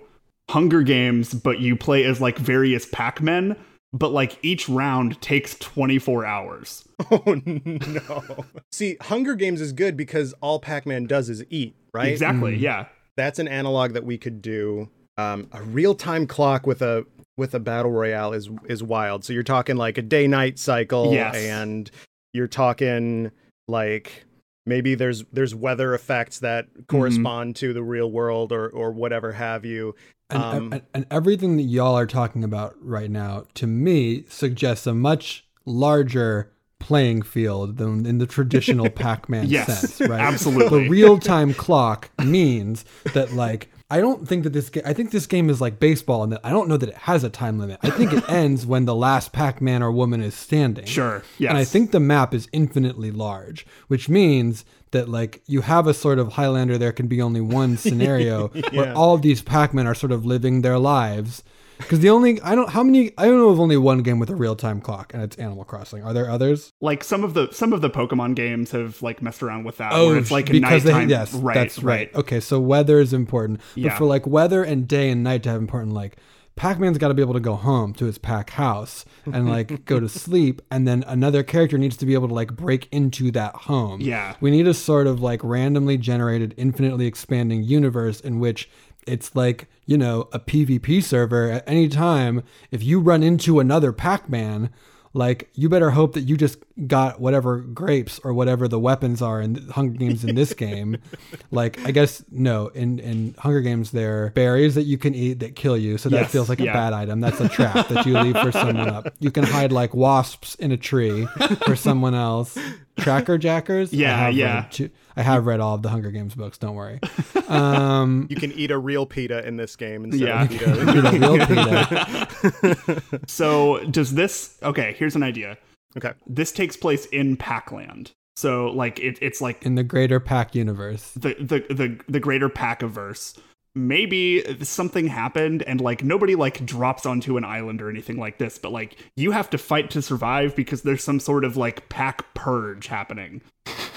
Hunger 0.50 0.84
Games, 0.84 1.34
but 1.34 1.60
you 1.60 1.76
play 1.76 2.04
as 2.04 2.22
like 2.22 2.38
various 2.38 2.86
Pac 2.86 3.20
Men, 3.22 3.56
but 3.94 4.12
like 4.12 4.38
each 4.44 4.70
round 4.70 5.20
takes 5.22 5.56
24 5.60 6.26
hours. 6.26 6.84
Oh 7.12 7.36
no. 7.46 8.46
See, 8.72 8.98
Hunger 9.02 9.36
Games 9.36 9.62
is 9.62 9.72
good 9.72 9.96
because 9.96 10.34
all 10.42 10.60
Pac-Man 10.60 11.06
does 11.06 11.30
is 11.30 11.44
eat, 11.50 11.76
right? 11.94 12.08
Exactly, 12.12 12.54
mm-hmm. 12.54 12.64
yeah. 12.64 12.86
That's 13.16 13.38
an 13.40 13.48
analog 13.48 13.94
that 13.94 14.04
we 14.04 14.18
could 14.18 14.42
do. 14.42 14.90
Um, 15.18 15.48
a 15.52 15.62
real-time 15.64 16.28
clock 16.28 16.68
with 16.68 16.82
a 16.82 17.06
with 17.38 17.54
a 17.54 17.60
battle 17.60 17.92
royale 17.92 18.34
is 18.34 18.50
is 18.68 18.82
wild. 18.84 19.24
So 19.24 19.34
you're 19.34 19.44
talking 19.44 19.76
like 19.78 19.98
a 19.98 20.02
day-night 20.02 20.60
cycle 20.60 21.14
Yes. 21.14 21.36
and 21.36 21.90
you're 22.34 22.48
talking 22.48 23.32
like 23.68 24.26
maybe 24.66 24.96
there's 24.96 25.24
there's 25.34 25.56
weather 25.56 25.94
effects 25.94 26.40
that 26.40 26.68
correspond 26.88 27.56
to 27.58 27.74
the 27.74 27.84
real 27.84 28.12
world 28.12 28.52
or 28.52 28.70
or 28.70 28.92
whatever 28.92 29.32
have 29.34 29.66
you. 29.66 29.96
And, 30.30 30.44
Um, 30.44 30.74
and, 30.74 30.82
and 30.94 31.06
everything 31.10 31.56
that 31.58 31.64
y'all 31.64 31.98
are 31.98 32.06
talking 32.06 32.44
about 32.44 32.76
right 32.82 33.10
now, 33.10 33.46
to 33.56 33.66
me, 33.66 34.26
suggests 34.28 34.86
a 34.86 34.94
much 34.94 35.46
larger 35.66 36.52
playing 36.80 37.22
field 37.22 37.78
than 37.78 38.06
in 38.06 38.18
the 38.18 38.26
traditional 38.28 38.90
Pac-Man 39.04 39.46
Yes, 39.48 39.94
sense, 39.96 40.10
right? 40.10 40.20
absolutely. 40.20 40.84
The 40.84 40.90
real-time 40.90 41.54
clock 41.54 42.10
means 42.24 42.84
that, 43.14 43.32
like, 43.34 43.72
I 43.90 44.02
don't 44.02 44.28
think 44.28 44.44
that 44.44 44.52
this 44.52 44.70
game. 44.70 44.84
I 44.86 44.92
think 44.92 45.12
this 45.12 45.28
game 45.28 45.50
is 45.50 45.62
like 45.62 45.80
baseball, 45.80 46.24
and 46.24 46.34
that 46.34 46.42
I 46.44 46.50
don't 46.50 46.68
know 46.68 46.76
that 46.76 46.90
it 46.90 46.96
has 46.96 47.24
a 47.24 47.30
time 47.30 47.58
limit. 47.58 47.80
I 47.82 47.90
think 47.90 48.12
it 48.12 48.24
ends 48.30 48.66
when 48.66 48.84
the 48.84 48.96
last 48.96 49.32
Pac-Man 49.32 49.82
or 49.82 49.92
woman 49.92 50.22
is 50.22 50.36
standing. 50.36 50.86
Sure, 50.86 51.24
yes. 51.38 51.50
And 51.50 51.58
I 51.58 51.64
think 51.64 51.92
the 51.92 52.02
map 52.02 52.34
is 52.34 52.50
infinitely 52.52 53.12
large, 53.12 53.66
which 53.88 54.10
means 54.10 54.66
that 54.92 55.08
like 55.08 55.42
you 55.48 55.62
have 55.62 55.88
a 55.88 55.94
sort 55.94 56.20
of 56.20 56.34
Highlander, 56.34 56.78
there 56.78 56.92
can 56.92 57.08
be 57.08 57.22
only 57.22 57.40
one 57.42 57.78
scenario 57.78 58.50
where 58.74 58.94
all 58.94 59.16
of 59.16 59.22
these 59.22 59.42
Pac-Men 59.42 59.88
are 59.88 59.96
sort 59.96 60.12
of 60.12 60.26
living 60.26 60.62
their 60.62 60.78
lives. 60.78 61.44
Because 61.78 62.00
the 62.00 62.10
only 62.10 62.42
I 62.42 62.56
don't 62.56 62.70
how 62.70 62.84
many 62.84 63.12
I 63.18 63.26
don't 63.26 63.38
know 63.38 63.50
of 63.50 63.60
only 63.60 63.78
one 63.78 64.02
game 64.04 64.20
with 64.20 64.30
a 64.30 64.36
real 64.36 64.56
time 64.56 64.82
clock, 64.82 65.14
and 65.14 65.22
it's 65.24 65.36
Animal 65.38 65.64
Crossing. 65.64 66.04
Are 66.04 66.14
there 66.14 66.30
others? 66.30 66.72
Like 66.82 67.04
some 67.04 67.24
of 67.24 67.34
the 67.34 67.50
some 67.52 67.72
of 67.74 67.82
the 67.82 67.90
Pokemon 67.90 68.36
games 68.36 68.72
have 68.72 69.02
like 69.02 69.22
messed 69.22 69.44
around 69.44 69.64
with 69.64 69.78
that. 69.78 69.92
Oh, 69.94 70.14
it's 70.14 70.32
like 70.32 70.48
because 70.52 70.84
they 70.84 70.92
nighttime. 70.92 71.10
yes, 71.10 71.34
right, 71.34 71.54
that's 71.54 71.80
right. 71.84 72.14
Okay, 72.16 72.40
so 72.40 72.60
weather 72.60 73.00
is 73.00 73.14
important, 73.14 73.60
but 73.76 73.82
Yeah. 73.84 73.98
for 73.98 74.06
like 74.06 74.26
weather 74.28 74.64
and 74.64 74.88
day 74.88 75.10
and 75.10 75.24
night 75.24 75.44
to 75.44 75.50
have 75.50 75.62
important, 75.62 75.94
like 75.94 76.18
Pac-Man's 76.56 76.98
got 76.98 77.10
to 77.10 77.14
be 77.14 77.22
able 77.22 77.36
to 77.36 77.40
go 77.40 77.54
home 77.56 77.94
to 77.94 78.06
his 78.06 78.18
pack 78.18 78.50
house 78.50 79.06
and 79.32 79.48
like 79.48 79.86
go 79.86 80.00
to 80.00 80.10
sleep, 80.24 80.60
and 80.72 80.88
then 80.88 81.04
another 81.06 81.44
character 81.44 81.78
needs 81.78 81.96
to 81.98 82.06
be 82.08 82.16
able 82.16 82.28
to 82.28 82.34
like 82.34 82.56
break 82.56 82.88
into 82.92 83.30
that 83.32 83.54
home. 83.56 84.02
Yeah. 84.02 84.34
we 84.42 84.50
need 84.50 84.68
a 84.68 84.74
sort 84.74 85.06
of 85.06 85.22
like 85.22 85.40
randomly 85.44 85.98
generated, 85.98 86.56
infinitely 86.58 87.06
expanding 87.06 87.62
universe 87.64 88.20
in 88.20 88.40
which 88.40 88.68
it's 89.06 89.36
like 89.36 89.70
you 89.88 89.98
know 89.98 90.30
a 90.32 90.40
PvP 90.40 91.02
server 91.04 91.50
at 91.50 91.64
any 91.68 91.88
time. 91.90 92.44
If 92.70 92.84
you 92.84 93.00
run 93.00 93.24
into 93.24 93.60
another 93.60 93.92
Pac-Man. 93.92 94.70
Like 95.14 95.50
you 95.56 95.68
better 95.68 95.90
hope 95.92 96.14
that 96.14 96.24
you 96.24 96.38
just 96.38 96.60
got 96.86 97.20
whatever 97.20 97.58
grapes 97.62 98.20
or 98.24 98.34
whatever 98.36 98.68
the 98.68 98.78
weapons 98.78 99.20
are 99.20 99.42
in 99.42 99.56
Hunger 99.70 99.98
Games 99.98 100.24
in 100.24 100.36
this 100.36 100.54
game. 100.54 100.98
Like 101.50 101.80
I 101.88 101.92
guess 101.92 102.24
no, 102.30 102.68
in 102.68 103.00
in 103.00 103.34
Hunger 103.40 103.62
Games 103.62 103.92
there 103.92 104.26
are 104.26 104.30
berries 104.32 104.76
that 104.76 104.84
you 104.84 105.00
can 105.00 105.16
eat 105.16 105.40
that 105.40 105.56
kill 105.56 105.76
you. 105.78 105.98
So 105.98 106.10
that 106.10 106.24
Yes, 106.24 106.32
feels 106.32 106.50
like 106.50 106.60
yeah. 106.60 106.72
a 106.72 106.74
bad 106.74 106.94
item. 106.94 107.20
That's 107.22 107.40
a 107.40 107.50
trap 107.50 107.88
that 107.88 108.06
you 108.06 108.20
leave 108.20 108.38
for 108.38 108.52
someone 108.52 108.90
up. 108.90 109.08
You 109.18 109.32
can 109.32 109.44
hide 109.46 109.72
like 109.72 109.96
wasps 109.96 110.54
in 110.56 110.72
a 110.72 110.78
tree 110.78 111.26
for 111.66 111.76
someone 111.76 112.14
else. 112.14 112.56
Tracker 113.00 113.38
jackers. 113.38 113.94
I 113.94 113.98
Yeah, 113.98 114.18
have 114.18 114.34
yeah. 114.34 114.56
Read 114.62 114.72
two, 114.72 114.90
I 115.16 115.22
have 115.24 115.46
read 115.46 115.60
all 115.60 115.76
of 115.76 115.82
the 115.82 115.90
Hunger 115.90 116.12
Games 116.12 116.36
books. 116.36 116.58
Don't 116.58 116.76
worry. 116.76 117.00
Um, 117.48 118.28
You 118.30 118.36
can 118.36 118.52
eat 118.52 118.72
a 118.72 118.78
real 118.78 119.06
pita 119.06 119.48
in 119.48 119.56
this 119.56 119.78
game 119.78 120.04
instead 120.04 120.28
Yeah. 120.28 120.44
of 120.44 120.50
PETA. 120.50 121.12
you 121.14 121.20
know, 121.20 121.38
real 121.38 121.46
PETA. 121.48 123.20
So 123.28 123.80
does 123.86 124.14
this? 124.16 124.58
Okay, 124.64 124.96
here's 124.98 125.16
an 125.16 125.24
idea. 125.24 125.58
okay. 125.98 126.12
This 126.28 126.52
takes 126.52 126.76
place 126.76 127.06
in 127.08 127.38
Pac-Land. 127.38 128.12
So 128.36 128.68
like 128.68 129.00
it, 129.00 129.18
it's 129.22 129.40
like 129.42 129.66
in 129.66 129.76
the 129.76 129.84
greater 129.84 130.20
pack 130.20 130.54
universe. 130.56 131.12
the 131.14 131.36
the 131.40 131.74
the 131.74 132.00
the 132.08 132.20
greater 132.20 132.50
Paciverse. 132.50 133.36
Maybe 133.78 134.44
something 134.64 135.08
happened 135.08 135.64
and 135.64 135.80
like 135.80 136.04
nobody 136.04 136.36
like 136.36 136.66
drops 136.66 137.06
onto 137.06 137.38
an 137.38 137.44
island 137.44 137.82
or 137.82 137.90
anything 137.90 138.18
like 138.18 138.38
this, 138.38 138.58
but 138.58 138.72
like 138.72 138.98
you 139.16 139.32
have 139.32 139.50
to 139.52 139.58
fight 139.58 139.90
to 139.92 140.02
survive 140.02 140.56
because 140.56 140.82
there's 140.82 141.04
some 141.04 141.20
sort 141.20 141.46
of 141.46 141.56
like 141.56 141.88
pack 141.90 142.34
purge 142.34 142.88
happening. 142.88 143.42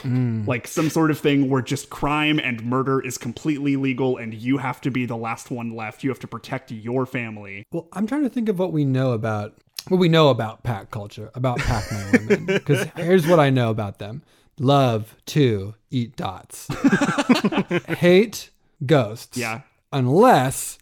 Hmm. 0.03 0.45
Like 0.47 0.66
some 0.66 0.90
sort 0.90 1.11
of 1.11 1.19
thing 1.19 1.49
where 1.51 1.62
just 1.62 1.90
crime 1.90 2.38
and 2.38 2.64
murder 2.64 3.01
is 3.01 3.19
completely 3.19 3.77
legal 3.77 4.16
and 4.16 4.33
you 4.33 4.59
have 4.59 4.81
to 4.83 4.90
be 4.90 5.07
the 5.07 5.16
last 5.16 5.51
one 5.51 5.75
left. 5.75 6.03
You 6.03 6.11
have 6.11 6.21
to 6.21 6.29
protect 6.29 6.71
your 6.71 7.07
family. 7.07 7.64
Well, 7.73 7.88
I'm 7.93 8.07
trying 8.07 8.23
to 8.23 8.31
think 8.31 8.49
of 8.49 8.59
what 8.59 8.73
we 8.73 8.85
know 8.85 9.12
about 9.12 9.59
what 9.88 9.99
we 9.99 10.09
know 10.09 10.29
about 10.29 10.62
pack 10.62 10.90
culture, 10.90 11.31
about 11.35 11.59
Pac-Man 11.59 12.27
women. 12.29 12.47
Because 12.47 12.87
here's 12.97 13.27
what 13.27 13.40
I 13.40 13.51
know 13.51 13.71
about 13.71 13.99
them: 13.99 14.23
love 14.59 15.16
to 15.27 15.75
eat 15.90 16.16
dots, 16.16 16.69
hate 17.88 18.51
ghosts. 18.85 19.37
Yeah. 19.37 19.62
Unless 19.92 20.79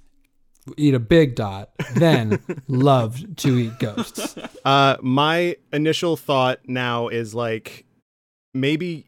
eat 0.77 0.95
a 0.95 0.99
big 1.01 1.35
dot, 1.35 1.71
then 1.95 2.41
love 2.69 3.37
to 3.37 3.57
eat 3.59 3.79
ghosts. 3.79 4.37
Uh, 4.65 4.97
my 5.01 5.57
initial 5.73 6.17
thought 6.17 6.61
now 6.67 7.09
is 7.09 7.35
like 7.35 7.87
maybe 8.55 9.07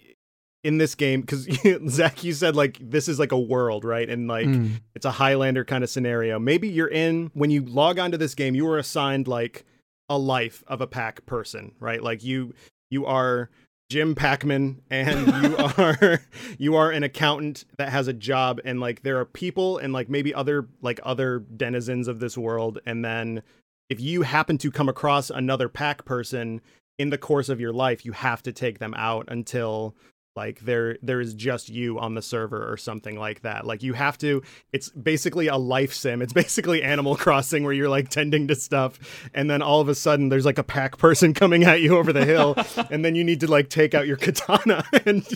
in 0.63 0.79
this 0.79 0.95
game 0.95 1.21
because 1.23 1.49
Zach, 1.89 2.23
you 2.25 2.33
said 2.33 2.57
like 2.57 2.79
this 2.81 3.09
is 3.09 3.19
like 3.19 3.33
a 3.33 3.39
world, 3.39 3.85
right? 3.85 4.09
And 4.09 4.29
like 4.29 4.47
Mm. 4.47 4.81
it's 4.95 5.05
a 5.07 5.11
Highlander 5.11 5.65
kind 5.65 5.85
of 5.85 5.91
scenario. 5.91 6.39
Maybe 6.39 6.69
you're 6.69 6.89
in 6.89 7.31
when 7.35 7.51
you 7.51 7.63
log 7.63 7.99
onto 7.99 8.17
this 8.17 8.35
game, 8.35 8.55
you 8.55 8.67
are 8.69 8.79
assigned 8.79 9.29
like 9.29 9.65
a 10.09 10.19
life 10.19 10.65
of 10.67 10.81
a 10.81 10.87
pack 10.87 11.25
person, 11.27 11.73
right? 11.81 12.03
Like 12.03 12.23
you 12.25 12.55
you 12.91 13.07
are 13.07 13.51
Jim 13.91 14.15
Packman 14.15 14.81
and 14.89 15.27
you 15.43 15.57
are 15.79 16.23
you 16.57 16.77
are 16.77 16.91
an 16.91 17.03
accountant 17.03 17.67
that 17.77 17.91
has 17.91 18.09
a 18.09 18.13
job 18.15 18.61
and 18.65 18.81
like 18.81 19.03
there 19.03 19.19
are 19.19 19.27
people 19.27 19.77
and 19.77 19.93
like 19.93 20.09
maybe 20.09 20.33
other 20.33 20.69
like 20.81 21.01
other 21.03 21.41
denizens 21.57 22.09
of 22.09 22.21
this 22.21 22.39
world 22.39 22.79
and 22.87 23.05
then 23.05 23.43
if 23.91 24.01
you 24.01 24.23
happen 24.23 24.57
to 24.59 24.71
come 24.71 24.89
across 24.89 25.29
another 25.29 25.69
pack 25.69 26.05
person 26.05 26.63
in 27.01 27.11
the 27.11 27.19
course 27.19 27.49
of 27.49 27.61
your 27.61 27.73
life, 27.73 28.05
you 28.05 28.13
have 28.13 28.43
to 28.45 28.53
take 28.53 28.79
them 28.79 28.95
out 28.95 29.25
until 29.29 29.97
like 30.37 30.61
there 30.61 30.97
there 31.03 31.21
is 31.21 31.35
just 31.35 31.69
you 31.69 31.99
on 31.99 32.15
the 32.15 32.23
server 32.23 32.71
or 32.71 32.77
something 32.77 33.19
like 33.19 33.43
that. 33.43 33.67
Like 33.67 33.83
you 33.83 33.95
have 33.95 34.17
to 34.19 34.43
it's 34.73 34.89
basically 34.91 35.49
a 35.49 35.57
life 35.57 35.93
sim. 35.93 36.23
It's 36.23 36.33
basically 36.33 36.83
Animal 36.83 37.17
Crossing 37.17 37.65
where 37.65 37.73
you're 37.73 37.89
like 37.89 38.09
tending 38.09 38.49
to 38.49 38.55
stuff 38.55 39.29
and 39.35 39.51
then 39.51 39.63
all 39.63 39.81
of 39.81 39.89
a 39.89 39.95
sudden 39.95 40.29
there's 40.29 40.47
like 40.47 40.59
a 40.59 40.65
pack 40.65 40.99
person 40.99 41.35
coming 41.41 41.65
at 41.65 41.81
you 41.81 41.97
over 41.97 42.13
the 42.13 42.25
hill 42.25 42.55
and 42.91 43.05
then 43.05 43.15
you 43.15 43.25
need 43.25 43.41
to 43.41 43.51
like 43.51 43.69
take 43.69 43.95
out 43.95 44.07
your 44.07 44.17
katana 44.17 44.85
and 45.07 45.27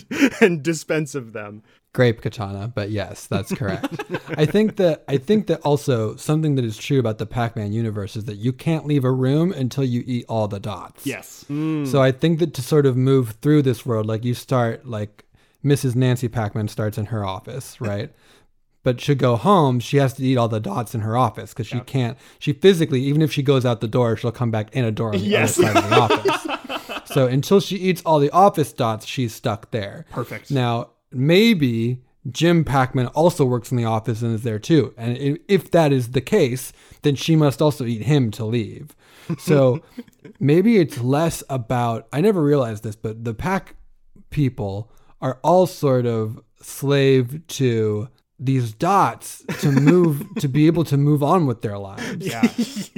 and 0.41 0.63
dispense 0.63 1.15
of 1.15 1.33
them. 1.33 1.63
Grape 1.95 2.21
katana, 2.21 2.67
but 2.67 2.91
yes, 2.91 3.25
that's 3.25 3.51
correct. 3.53 3.87
I 4.37 4.45
think 4.45 4.75
that 4.75 5.03
I 5.07 5.17
think 5.17 5.47
that 5.47 5.61
also 5.61 6.15
something 6.17 6.55
that 6.55 6.65
is 6.65 6.77
true 6.77 6.99
about 6.99 7.17
the 7.19 7.25
Pac-Man 7.25 7.71
universe 7.71 8.15
is 8.17 8.25
that 8.25 8.35
you 8.35 8.51
can't 8.51 8.85
leave 8.85 9.05
a 9.05 9.11
room 9.11 9.51
until 9.53 9.83
you 9.85 10.03
eat 10.05 10.25
all 10.27 10.47
the 10.49 10.59
dots. 10.59 11.07
Yes. 11.07 11.45
Hmm. 11.47 11.85
So 11.85 12.01
I 12.03 12.11
think 12.11 12.39
that 12.39 12.53
to 12.55 12.61
sort 12.61 12.85
of 12.85 12.97
move 12.97 13.37
through 13.41 13.61
this 13.61 13.85
world, 13.85 14.05
like 14.07 14.25
you 14.25 14.33
start 14.33 14.85
like 14.85 15.23
Mrs. 15.63 15.95
Nancy 15.95 16.27
Pac-Man 16.27 16.67
starts 16.67 16.97
in 16.97 17.05
her 17.07 17.25
office, 17.25 17.79
right? 17.81 18.11
but 18.83 19.01
should 19.01 19.17
go 19.17 19.35
home, 19.35 19.79
she 19.79 19.97
has 19.97 20.13
to 20.13 20.23
eat 20.23 20.37
all 20.37 20.47
the 20.47 20.59
dots 20.59 20.93
in 20.93 21.01
her 21.01 21.17
office 21.17 21.53
because 21.53 21.65
she 21.65 21.79
can't. 21.79 22.19
She 22.37 22.53
physically, 22.53 23.01
even 23.01 23.23
if 23.23 23.31
she 23.33 23.41
goes 23.41 23.65
out 23.65 23.81
the 23.81 23.87
door, 23.87 24.15
she'll 24.15 24.31
come 24.31 24.51
back 24.51 24.75
in 24.75 24.85
a 24.85 24.91
door 24.91 25.07
on 25.07 25.13
the 25.13 25.25
Yes. 25.25 25.57
other 25.57 25.73
side 25.73 25.77
of 25.83 25.89
the 25.89 25.95
office. 26.91 27.07
So 27.11 27.25
until 27.25 27.59
she 27.59 27.77
eats 27.77 28.03
all 28.05 28.19
the 28.19 28.29
office 28.29 28.71
dots, 28.73 29.07
she's 29.07 29.33
stuck 29.33 29.71
there. 29.71 30.05
Perfect. 30.11 30.51
Now, 30.51 30.89
maybe 31.11 32.01
Jim 32.29 32.63
Packman 32.63 33.07
also 33.07 33.45
works 33.45 33.71
in 33.71 33.77
the 33.77 33.85
office 33.85 34.21
and 34.21 34.33
is 34.33 34.43
there 34.43 34.59
too. 34.59 34.93
And 34.97 35.39
if 35.47 35.71
that 35.71 35.91
is 35.93 36.11
the 36.11 36.21
case, 36.21 36.73
then 37.03 37.15
she 37.15 37.35
must 37.35 37.61
also 37.61 37.85
eat 37.85 38.03
him 38.03 38.31
to 38.31 38.45
leave. 38.45 38.95
So 39.37 39.81
maybe 40.39 40.77
it's 40.77 40.99
less 40.99 41.43
about, 41.49 42.07
I 42.11 42.21
never 42.21 42.41
realized 42.41 42.83
this, 42.83 42.95
but 42.95 43.23
the 43.23 43.33
pack 43.33 43.75
people 44.31 44.91
are 45.21 45.39
all 45.43 45.67
sort 45.67 46.05
of 46.05 46.39
slave 46.61 47.45
to 47.47 48.09
these 48.37 48.73
dots 48.73 49.43
to 49.59 49.71
move, 49.71 50.25
to 50.39 50.47
be 50.47 50.67
able 50.67 50.83
to 50.85 50.97
move 50.97 51.23
on 51.23 51.45
with 51.45 51.61
their 51.61 51.77
lives. 51.77 52.25
Yeah. 52.25 52.51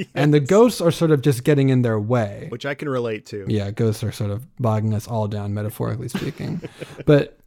And 0.15 0.33
the 0.33 0.39
ghosts 0.39 0.81
are 0.81 0.89
sort 0.89 1.11
of 1.11 1.21
just 1.21 1.43
getting 1.43 1.69
in 1.69 1.81
their 1.83 1.99
way. 1.99 2.47
which 2.49 2.65
I 2.65 2.73
can 2.73 2.89
relate 2.89 3.25
to. 3.27 3.45
Yeah, 3.47 3.69
ghosts 3.71 4.03
are 4.03 4.11
sort 4.11 4.31
of 4.31 4.47
bogging 4.57 4.93
us 4.93 5.07
all 5.07 5.27
down, 5.27 5.53
metaphorically 5.53 6.07
speaking. 6.07 6.61
but 7.05 7.37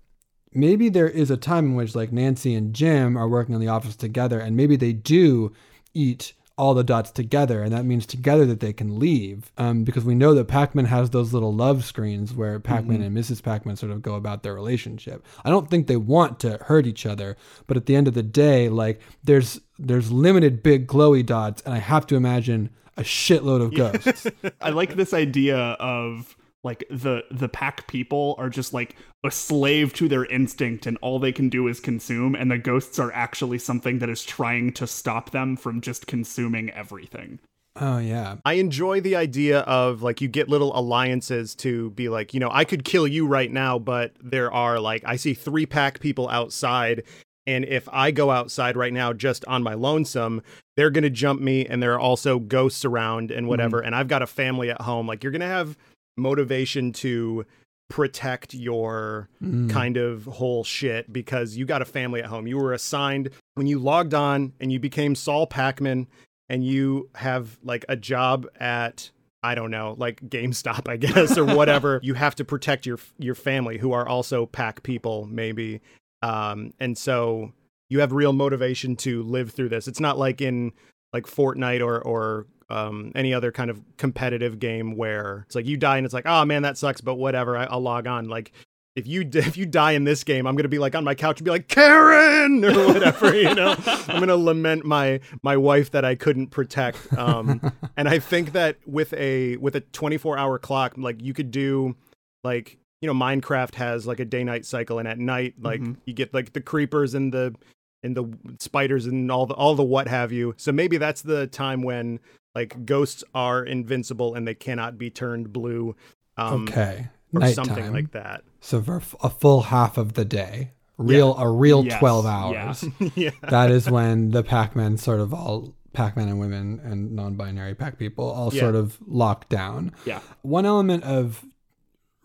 maybe 0.52 0.88
there 0.88 1.08
is 1.08 1.30
a 1.30 1.36
time 1.36 1.66
in 1.66 1.74
which 1.74 1.94
like 1.94 2.12
Nancy 2.12 2.54
and 2.54 2.74
Jim 2.74 3.16
are 3.16 3.28
working 3.28 3.54
in 3.54 3.60
the 3.60 3.68
office 3.68 3.96
together, 3.96 4.40
and 4.40 4.56
maybe 4.56 4.76
they 4.76 4.92
do 4.92 5.52
eat 5.94 6.32
all 6.60 6.74
the 6.74 6.84
dots 6.84 7.10
together, 7.10 7.62
and 7.62 7.72
that 7.72 7.86
means 7.86 8.04
together 8.04 8.44
that 8.44 8.60
they 8.60 8.72
can 8.72 8.98
leave. 8.98 9.50
Um, 9.56 9.82
because 9.82 10.04
we 10.04 10.14
know 10.14 10.34
that 10.34 10.44
Pac-Man 10.44 10.84
has 10.84 11.08
those 11.08 11.32
little 11.32 11.54
love 11.54 11.86
screens 11.86 12.34
where 12.34 12.60
Pac-Man 12.60 13.00
and 13.00 13.16
Mrs. 13.16 13.42
Pac-Man 13.42 13.76
sort 13.76 13.90
of 13.90 14.02
go 14.02 14.14
about 14.14 14.42
their 14.42 14.52
relationship. 14.52 15.24
I 15.42 15.48
don't 15.48 15.70
think 15.70 15.86
they 15.86 15.96
want 15.96 16.38
to 16.40 16.58
hurt 16.58 16.86
each 16.86 17.06
other, 17.06 17.38
but 17.66 17.78
at 17.78 17.86
the 17.86 17.96
end 17.96 18.08
of 18.08 18.14
the 18.14 18.22
day, 18.22 18.68
like 18.68 19.00
there's 19.24 19.60
there's 19.78 20.12
limited 20.12 20.62
big 20.62 20.86
glowy 20.86 21.24
dots, 21.24 21.62
and 21.62 21.72
I 21.72 21.78
have 21.78 22.06
to 22.08 22.16
imagine 22.16 22.68
a 22.98 23.02
shitload 23.02 23.62
of 23.62 23.74
ghosts. 23.74 24.26
I 24.60 24.68
like 24.68 24.96
this 24.96 25.14
idea 25.14 25.56
of 25.56 26.36
like 26.62 26.85
the 26.90 27.23
the 27.31 27.49
pack 27.49 27.87
people 27.87 28.35
are 28.38 28.51
just 28.51 28.73
like 28.73 28.96
a 29.25 29.31
slave 29.31 29.92
to 29.94 30.09
their 30.09 30.25
instinct 30.27 30.87
and 30.87 30.99
all 31.01 31.18
they 31.18 31.33
can 31.33 31.49
do 31.49 31.68
is 31.68 31.81
consume 31.81 32.35
and 32.35 32.51
the 32.51 32.59
ghosts 32.59 32.99
are 32.99 33.12
actually 33.12 33.59
something 33.59 33.99
that 33.99 34.09
is 34.09 34.23
trying 34.23 34.73
to 34.73 34.87
stop 34.87 35.31
them 35.31 35.57
from 35.57 35.81
just 35.81 36.07
consuming 36.07 36.70
everything 36.70 37.38
oh 37.77 37.99
yeah. 37.99 38.37
I 38.44 38.55
enjoy 38.55 39.01
the 39.01 39.16
idea 39.16 39.61
of 39.61 40.03
like 40.03 40.20
you 40.20 40.29
get 40.29 40.49
little 40.49 40.77
alliances 40.79 41.55
to 41.57 41.90
be 41.90 42.09
like, 42.09 42.35
you 42.35 42.40
know, 42.40 42.51
I 42.53 42.64
could 42.64 42.85
kill 42.85 43.07
you 43.07 43.27
right 43.27 43.51
now, 43.51 43.79
but 43.79 44.12
there 44.23 44.53
are 44.53 44.81
like 44.81 45.03
I 45.07 45.16
see 45.16 45.35
three 45.35 45.66
pack 45.66 46.01
people 46.01 46.29
outside 46.29 47.05
and 47.46 47.64
if 47.64 47.88
I 47.90 48.11
go 48.11 48.31
outside 48.31 48.77
right 48.77 48.92
now 48.92 49.12
just 49.12 49.44
on 49.46 49.62
my 49.62 49.75
lonesome, 49.75 50.42
they're 50.77 50.90
going 50.90 51.05
to 51.05 51.11
jump 51.11 51.40
me 51.40 51.66
and 51.66 51.83
there 51.83 51.94
are 51.94 52.01
also 52.01 52.38
ghosts 52.38 52.85
around 52.85 53.31
and 53.31 53.46
hmm. 53.46 53.51
whatever 53.51 53.81
and 53.81 53.94
I've 53.94 54.09
got 54.09 54.23
a 54.23 54.27
family 54.27 54.70
at 54.70 54.81
home. 54.81 55.07
Like 55.07 55.23
you're 55.23 55.33
going 55.33 55.40
to 55.40 55.46
have 55.46 55.77
motivation 56.20 56.92
to 56.92 57.44
protect 57.88 58.54
your 58.54 59.28
Mm. 59.42 59.68
kind 59.68 59.96
of 59.96 60.24
whole 60.24 60.62
shit 60.62 61.12
because 61.12 61.56
you 61.56 61.64
got 61.66 61.83
a 61.83 61.85
family 61.85 62.20
at 62.20 62.26
home. 62.26 62.46
You 62.46 62.56
were 62.59 62.72
assigned 62.72 63.30
when 63.56 63.66
you 63.66 63.78
logged 63.80 64.14
on 64.14 64.52
and 64.61 64.70
you 64.70 64.78
became 64.78 65.14
Saul 65.16 65.46
Packman 65.46 66.06
and 66.48 66.64
you 66.64 67.09
have 67.16 67.59
like 67.64 67.85
a 67.88 67.96
job 67.96 68.46
at 68.61 69.11
I 69.42 69.54
don't 69.54 69.70
know, 69.70 69.94
like 69.98 70.20
GameStop, 70.28 70.87
I 70.87 70.98
guess, 70.98 71.38
or 71.38 71.46
whatever. 71.46 71.98
you 72.04 72.12
have 72.12 72.35
to 72.37 72.44
protect 72.44 72.85
your 72.87 72.98
your 73.18 73.35
family 73.35 73.78
who 73.78 73.92
are 73.92 74.06
also 74.06 74.44
pack 74.46 74.83
people, 74.83 75.26
maybe. 75.30 75.80
Um, 76.22 76.74
and 76.78 76.96
so 76.98 77.50
you 77.88 78.00
have 78.00 78.12
real 78.12 78.35
motivation 78.35 78.96
to 78.96 79.22
live 79.22 79.50
through 79.50 79.70
this. 79.70 79.88
It's 79.88 79.98
not 79.98 80.18
like 80.18 80.40
in 80.42 80.72
like 81.14 81.24
Fortnite 81.24 81.80
or 81.85 82.00
or 82.02 82.46
um, 82.70 83.12
any 83.14 83.35
other 83.35 83.52
kind 83.52 83.70
of 83.70 83.80
competitive 83.96 84.59
game 84.59 84.96
where 84.96 85.44
it's 85.46 85.54
like 85.54 85.66
you 85.66 85.76
die 85.76 85.96
and 85.96 86.04
it's 86.04 86.14
like, 86.14 86.26
oh 86.26 86.44
man, 86.44 86.62
that 86.62 86.78
sucks, 86.78 87.00
but 87.00 87.16
whatever, 87.16 87.56
I, 87.56 87.64
I'll 87.64 87.80
log 87.80 88.06
on. 88.06 88.28
Like 88.28 88.52
if 88.96 89.06
you 89.06 89.22
if 89.33 89.56
you 89.56 89.66
die 89.66 89.92
in 89.92 90.04
this 90.04 90.24
game, 90.24 90.46
I'm 90.46 90.56
gonna 90.56 90.68
be 90.68 90.78
like 90.78 90.94
on 90.94 91.04
my 91.04 91.14
couch 91.14 91.38
and 91.40 91.44
be 91.44 91.50
like 91.50 91.68
Karen 91.68 92.64
or 92.66 92.87
whatever, 92.88 93.35
you 93.35 93.54
know. 93.54 93.74
I'm 93.87 94.20
gonna 94.20 94.37
lament 94.37 94.85
my 94.85 95.20
my 95.42 95.56
wife 95.56 95.90
that 95.92 96.04
I 96.04 96.14
couldn't 96.14 96.48
protect. 96.48 97.12
Um, 97.16 97.72
and 97.96 98.09
I 98.09 98.18
think 98.18 98.52
that 98.52 98.76
with 98.87 99.12
a 99.14 99.56
with 99.59 99.76
a 99.76 99.80
24 99.80 100.38
hour 100.38 100.59
clock, 100.59 100.94
like 100.96 101.22
you 101.22 101.33
could 101.35 101.50
do 101.50 101.96
like 102.44 102.78
you 103.00 103.06
know 103.06 103.14
Minecraft 103.14 103.74
has 103.76 104.06
like 104.06 104.20
a 104.20 104.24
day 104.24 104.44
night 104.44 104.64
cycle, 104.66 104.98
and 104.98 105.06
at 105.09 105.18
night 105.18 105.54
like 105.61 105.80
Mhm. 105.80 105.96
you 106.04 106.12
get 106.14 106.35
like 106.35 106.52
the 106.52 106.61
creepers 106.61 107.14
and 107.14 107.33
the 107.33 107.54
and 108.02 108.16
the 108.16 108.24
spiders 108.59 109.06
and 109.06 109.30
all 109.30 109.46
the 109.46 109.54
all 109.54 109.74
the 109.74 109.85
what 109.85 110.09
have 110.09 110.33
you. 110.33 110.54
So 110.56 110.72
maybe 110.72 110.96
that's 110.96 111.22
the 111.22 111.46
time 111.46 111.83
when 111.83 112.18
like 112.54 112.84
ghosts 112.86 113.22
are 113.34 113.64
invincible 113.64 114.34
and 114.34 114.46
they 114.46 114.54
cannot 114.54 114.98
be 114.98 115.10
turned 115.10 115.52
blue. 115.52 115.94
Um, 116.36 116.64
okay. 116.64 117.08
or 117.34 117.40
Nighttime. 117.40 117.64
something 117.66 117.92
like 117.92 118.12
that. 118.12 118.42
So 118.60 118.80
for 118.82 119.02
a 119.22 119.30
full 119.30 119.62
half 119.62 119.98
of 119.98 120.14
the 120.14 120.24
day, 120.24 120.72
real 120.96 121.36
a 121.36 121.50
real 121.50 121.84
Yes, 121.84 121.98
twelve 121.98 122.24
yeah. 122.24 122.30
hours. 122.36 122.84
yeah. 123.14 123.30
that 123.48 123.70
is 123.70 123.90
when 123.90 124.30
the 124.30 124.42
Pac-Man 124.42 124.96
sort 124.96 125.20
of 125.20 125.32
all 125.34 125.74
Pac-Man 125.92 126.28
and 126.28 126.38
women 126.40 126.80
and 126.84 127.12
non-binary 127.12 127.74
Pac 127.74 127.98
people 127.98 128.24
all 128.30 128.52
Yeah. 128.54 128.60
sort 128.60 128.74
of 128.76 128.98
lock 129.06 129.48
down. 129.48 129.92
yeah 130.04 130.20
One 130.42 130.64
element 130.66 131.04
of 131.04 131.44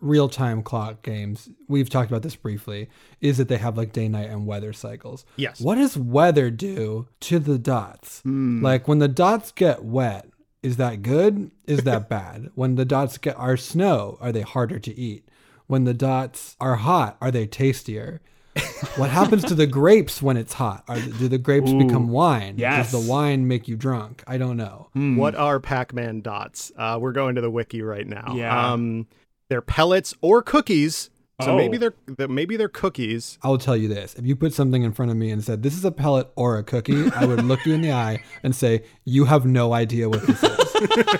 real-time 0.00 0.62
clock 0.62 1.02
games, 1.02 1.48
we've 1.68 1.88
talked 1.90 2.10
about 2.10 2.22
this 2.22 2.36
briefly, 2.36 2.88
is 3.20 3.38
that 3.38 3.48
they 3.48 3.56
have 3.56 3.76
like 3.76 3.92
day, 3.92 4.08
night, 4.08 4.30
and 4.30 4.46
weather 4.46 4.72
cycles. 4.72 5.24
Yes. 5.36 5.60
What 5.60 5.76
does 5.76 5.96
weather 5.96 6.50
do 6.50 7.08
to 7.20 7.38
the 7.38 7.58
dots? 7.58 8.20
Hmm. 8.20 8.62
Like 8.62 8.86
when 8.88 8.98
the 8.98 9.08
dots 9.08 9.52
get 9.52 9.84
wet, 9.84 10.28
is 10.62 10.76
that 10.76 11.02
good? 11.02 11.50
Is 11.66 11.84
that 11.84 12.08
bad? 12.10 12.50
When 12.54 12.74
the 12.74 12.84
dots 12.84 13.18
get 13.18 13.36
are 13.36 13.56
snow, 13.56 14.18
are 14.20 14.32
they 14.32 14.42
harder 14.42 14.78
to 14.80 14.94
eat? 14.98 15.28
When 15.66 15.84
the 15.84 15.94
dots 15.94 16.56
are 16.60 16.76
hot, 16.76 17.16
are 17.20 17.30
they 17.30 17.46
tastier? 17.46 18.20
what 18.96 19.10
happens 19.10 19.44
to 19.44 19.54
the 19.54 19.66
grapes 19.66 20.22
when 20.22 20.36
it's 20.36 20.54
hot? 20.54 20.84
Are, 20.88 20.98
do 20.98 21.28
the 21.28 21.38
grapes 21.38 21.70
Ooh, 21.70 21.78
become 21.78 22.08
wine? 22.08 22.54
yes. 22.56 22.90
Does 22.90 23.04
the 23.04 23.10
wine 23.10 23.46
make 23.46 23.68
you 23.68 23.76
drunk? 23.76 24.24
I 24.26 24.38
don't 24.38 24.56
know. 24.56 24.88
What 24.94 25.34
are 25.34 25.60
Pac-Man 25.60 26.22
dots? 26.22 26.72
Uh, 26.76 26.98
we're 27.00 27.12
going 27.12 27.34
to 27.34 27.40
the 27.42 27.50
wiki 27.50 27.82
right 27.82 28.06
now. 28.06 28.34
Yeah. 28.34 28.72
Um, 28.72 29.06
they're 29.48 29.62
pellets 29.62 30.14
or 30.20 30.42
cookies. 30.42 31.10
So 31.42 31.52
Oh. 31.52 31.56
maybe 31.58 31.76
they're 31.76 31.92
maybe 32.28 32.56
they're 32.56 32.66
cookies. 32.70 33.36
I'll 33.42 33.58
tell 33.58 33.76
you 33.76 33.88
this. 33.88 34.14
If 34.14 34.24
you 34.24 34.34
put 34.34 34.54
something 34.54 34.82
in 34.84 34.92
front 34.92 35.10
of 35.10 35.18
me 35.18 35.30
and 35.30 35.44
said, 35.44 35.62
This 35.62 35.74
is 35.76 35.84
a 35.84 35.90
pellet 35.92 36.30
or 36.34 36.56
a 36.56 36.62
cookie, 36.62 37.10
I 37.14 37.26
would 37.26 37.44
look 37.44 37.66
you 37.66 37.74
in 37.74 37.82
the 37.82 37.92
eye 37.92 38.22
and 38.42 38.56
say, 38.56 38.84
You 39.04 39.26
have 39.26 39.44
no 39.44 39.74
idea 39.74 40.08
what 40.08 40.26
this 40.26 40.42
is. 40.42 40.56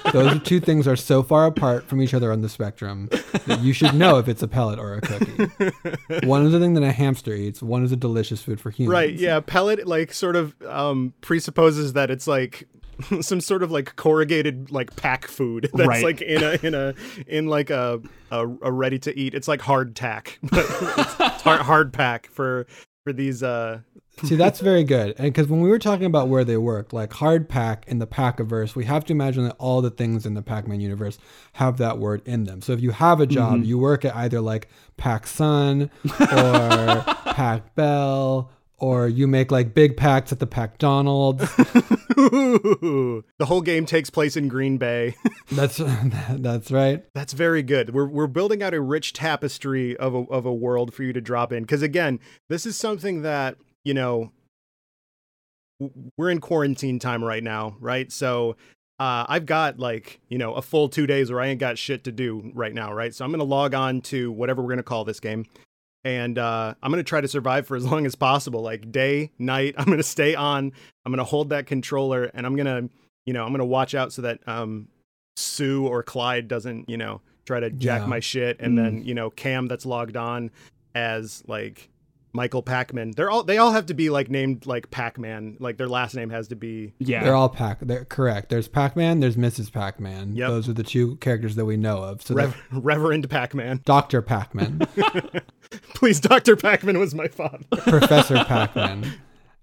Those 0.15 0.43
two 0.43 0.59
things 0.61 0.87
are 0.89 0.97
so 0.97 1.23
far 1.23 1.45
apart 1.47 1.87
from 1.87 2.01
each 2.01 2.15
other 2.15 2.33
on 2.33 2.41
the 2.41 2.49
spectrum 2.49 3.09
that 3.47 3.61
you 3.61 3.75
should 3.75 3.95
know 3.95 4.17
if 4.19 4.27
it's 4.27 4.43
a 4.43 4.49
pellet 4.49 4.79
or 4.79 4.95
a 4.95 5.01
cookie. 5.03 6.27
One 6.27 6.47
is 6.47 6.55
a 6.55 6.61
thing 6.61 6.73
that 6.75 6.83
a 6.83 6.93
hamster 6.93 7.35
eats, 7.35 7.63
one 7.63 7.85
is 7.85 7.93
a 7.93 7.97
delicious 7.97 8.43
food 8.43 8.59
for 8.59 8.71
humans. 8.71 8.93
Right. 8.93 9.15
Yeah. 9.15 9.41
Pellet 9.41 9.87
like 9.87 10.15
sort 10.15 10.37
of 10.37 10.55
um, 10.67 11.13
presupposes 11.21 11.93
that 11.93 12.11
it's 12.11 12.27
like 12.27 12.67
some 13.21 13.41
sort 13.41 13.63
of 13.63 13.71
like 13.71 13.97
corrugated 13.97 14.71
like 14.71 14.97
pack 14.97 15.27
food 15.27 15.69
that's 15.75 15.89
Right. 15.89 16.05
like 16.05 16.21
in 16.23 16.43
a 16.43 16.59
in 16.67 16.75
a 16.75 16.95
in 17.27 17.47
like 17.47 17.71
a 17.71 18.01
a, 18.31 18.47
a 18.63 18.73
ready 18.73 18.99
to 19.01 19.19
eat. 19.19 19.35
It's 19.35 19.49
like 19.49 19.61
hard 19.61 19.95
tack, 19.97 20.39
but 20.43 20.65
it's 20.69 21.43
hard, 21.43 21.61
hard 21.63 21.93
pack 21.93 22.27
for 22.31 22.67
for 23.05 23.13
these 23.13 23.43
uh 23.43 23.81
See, 24.25 24.35
that's 24.35 24.61
very 24.61 24.83
good. 24.83 25.15
And 25.19 25.27
because 25.27 25.47
when 25.47 25.61
we 25.61 25.69
were 25.69 25.79
talking 25.79 26.07
about 26.07 26.29
where 26.29 26.43
they 26.43 26.57
work, 26.57 26.95
like 26.95 27.13
hard 27.13 27.51
pack 27.51 27.85
in 27.87 27.99
the 27.99 28.07
Packiverse, 28.07 28.75
we 28.75 28.87
have 28.87 29.05
to 29.05 29.13
imagine 29.13 29.45
that 29.45 29.57
all 29.59 29.83
the 29.83 29.91
things 29.91 30.25
in 30.25 30.33
the 30.33 30.41
Pac-Man 30.41 30.81
universe 30.81 31.19
have 31.53 31.77
that 31.77 31.99
word 31.99 32.23
in 32.25 32.45
them. 32.45 32.63
So 32.63 32.73
if 32.73 32.81
you 32.81 32.93
have 32.93 33.21
a 33.21 33.27
job, 33.27 33.63
you 33.63 33.77
work 33.79 34.07
at 34.07 34.17
either 34.17 34.41
like 34.41 34.69
Pac 34.97 35.27
Sun 35.27 35.91
or 36.19 37.05
Pac 37.35 37.75
Bell, 37.75 38.51
or 38.79 39.07
you 39.07 39.27
make 39.27 39.51
like 39.51 39.75
big 39.75 39.99
packs 39.99 40.33
at 40.33 40.39
the 40.39 40.47
Pac 40.47 40.79
Donald's. 40.79 41.45
the 42.17 43.23
whole 43.43 43.61
game 43.61 43.87
takes 43.87 44.11
place 44.11 44.37
in 44.37 44.49
Green 44.49 44.79
Bay. 44.79 45.15
That's 45.53 45.77
that's 46.31 46.71
right. 46.73 47.05
That's 47.15 47.33
very 47.33 47.63
good. 47.63 47.95
We're 47.95 48.09
we're 48.09 48.27
building 48.27 48.63
out 48.63 48.75
a 48.75 48.81
rich 48.81 49.13
tapestry 49.13 49.97
of 49.97 50.15
a 50.15 50.19
of 50.25 50.45
a 50.45 50.53
world 50.53 50.93
for 50.93 51.05
you 51.05 51.13
to 51.13 51.21
drop 51.21 51.53
in 51.53 51.63
because 51.63 51.83
again, 51.83 52.19
this 52.49 52.67
is 52.67 52.77
something 52.77 53.23
that, 53.23 53.57
you 53.85 53.95
know, 53.95 54.33
we're 56.17 56.31
in 56.31 56.41
quarantine 56.41 56.99
time 56.99 57.23
right 57.23 57.45
now, 57.45 57.77
right? 57.79 58.11
So 58.11 58.57
uh, 58.99 59.27
I've 59.29 59.47
got 59.47 59.79
like, 59.79 60.21
you 60.29 60.39
know, 60.39 60.55
a 60.55 60.63
full 60.63 60.89
two 60.89 61.07
days 61.07 61.31
where 61.31 61.41
I 61.41 61.49
ain't 61.49 61.61
got 61.61 61.79
shit 61.79 62.05
to 62.05 62.13
do 62.13 62.51
right 62.55 62.75
now, 62.75 62.93
right? 62.93 63.15
So 63.15 63.25
I'm 63.25 63.31
going 63.31 63.41
to 63.41 63.45
log 63.45 63.75
on 63.75 64.01
to 64.03 64.33
whatever 64.33 64.63
we're 64.63 64.69
going 64.69 64.79
to 64.79 64.83
call 64.83 65.05
this 65.05 65.21
game. 65.21 65.45
And 66.05 66.39
uh, 66.39 66.75
I'm 66.83 66.93
going 66.93 67.03
to 67.03 67.09
try 67.09 67.21
to 67.21 67.27
survive 67.29 67.67
for 67.67 67.77
as 67.77 67.85
long 67.85 68.07
as 68.07 68.15
possible, 68.15 68.63
like 68.63 68.93
day, 68.93 69.33
night. 69.39 69.75
I'm 69.77 69.87
going 69.87 69.97
to 69.99 70.03
stay 70.05 70.35
on. 70.35 70.73
I'm 71.05 71.13
going 71.13 71.19
to 71.19 71.25
hold 71.25 71.51
that 71.51 71.67
controller 71.67 72.25
and 72.33 72.47
I'm 72.47 72.55
going 72.55 72.67
to, 72.67 72.89
you 73.25 73.33
know, 73.33 73.43
I'm 73.43 73.51
going 73.51 73.59
to 73.59 73.65
watch 73.65 73.95
out 73.95 74.13
so 74.13 74.23
that 74.23 74.39
um, 74.47 74.87
Sue 75.37 75.87
or 75.87 76.03
Clyde 76.05 76.47
doesn't, 76.47 76.89
you 76.89 76.97
know, 76.97 77.21
try 77.45 77.59
to 77.61 77.71
jack 77.71 78.03
Yeah. 78.03 78.07
my 78.07 78.21
shit. 78.21 78.61
And 78.61 78.79
then, 78.79 79.03
you 79.05 79.15
know, 79.15 79.31
Kam 79.31 79.67
that's 79.67 79.85
logged 79.87 80.17
on 80.17 80.51
as 80.95 81.43
like 81.49 81.89
Michael 82.37 82.63
Pac-Man. 82.63 83.11
They're 83.17 83.31
all 83.31 83.43
they 83.43 83.59
all 83.59 83.73
have 83.73 83.87
to 83.87 83.95
be 83.95 84.11
like 84.11 84.31
named 84.31 84.67
like 84.67 84.91
Pac-Man. 84.93 85.57
Like 85.59 85.77
their 85.79 85.89
last 85.89 86.15
name 86.15 86.31
has 86.31 86.47
to 86.49 86.55
be 86.57 86.93
yeah 87.01 87.25
They're 87.25 87.35
all 87.35 87.49
Pac. 87.49 87.81
They're 87.81 88.05
correct. 88.05 88.49
There's 88.51 88.69
Pac-Man. 88.69 89.19
There's 89.19 89.37
Mrs. 89.37 89.73
Pac-Man. 89.73 90.37
Yep. 90.37 90.49
Those 90.49 90.69
are 90.69 90.73
the 90.75 90.85
two 90.85 91.17
characters 91.17 91.57
that 91.57 91.65
we 91.65 91.77
know 91.77 91.99
of. 92.05 92.23
So 92.23 92.35
Rev- 92.37 92.57
Reverend 92.71 93.29
Pac-Man. 93.29 93.81
Dr. 93.85 94.23
Pac-Man, 94.23 94.81
Please, 95.95 96.21
Dr. 96.21 96.55
Pac-Man 96.57 96.99
was 96.99 97.15
my 97.15 97.27
father. 97.29 97.65
Professor 97.73 98.37
Pac-Man, 98.45 99.13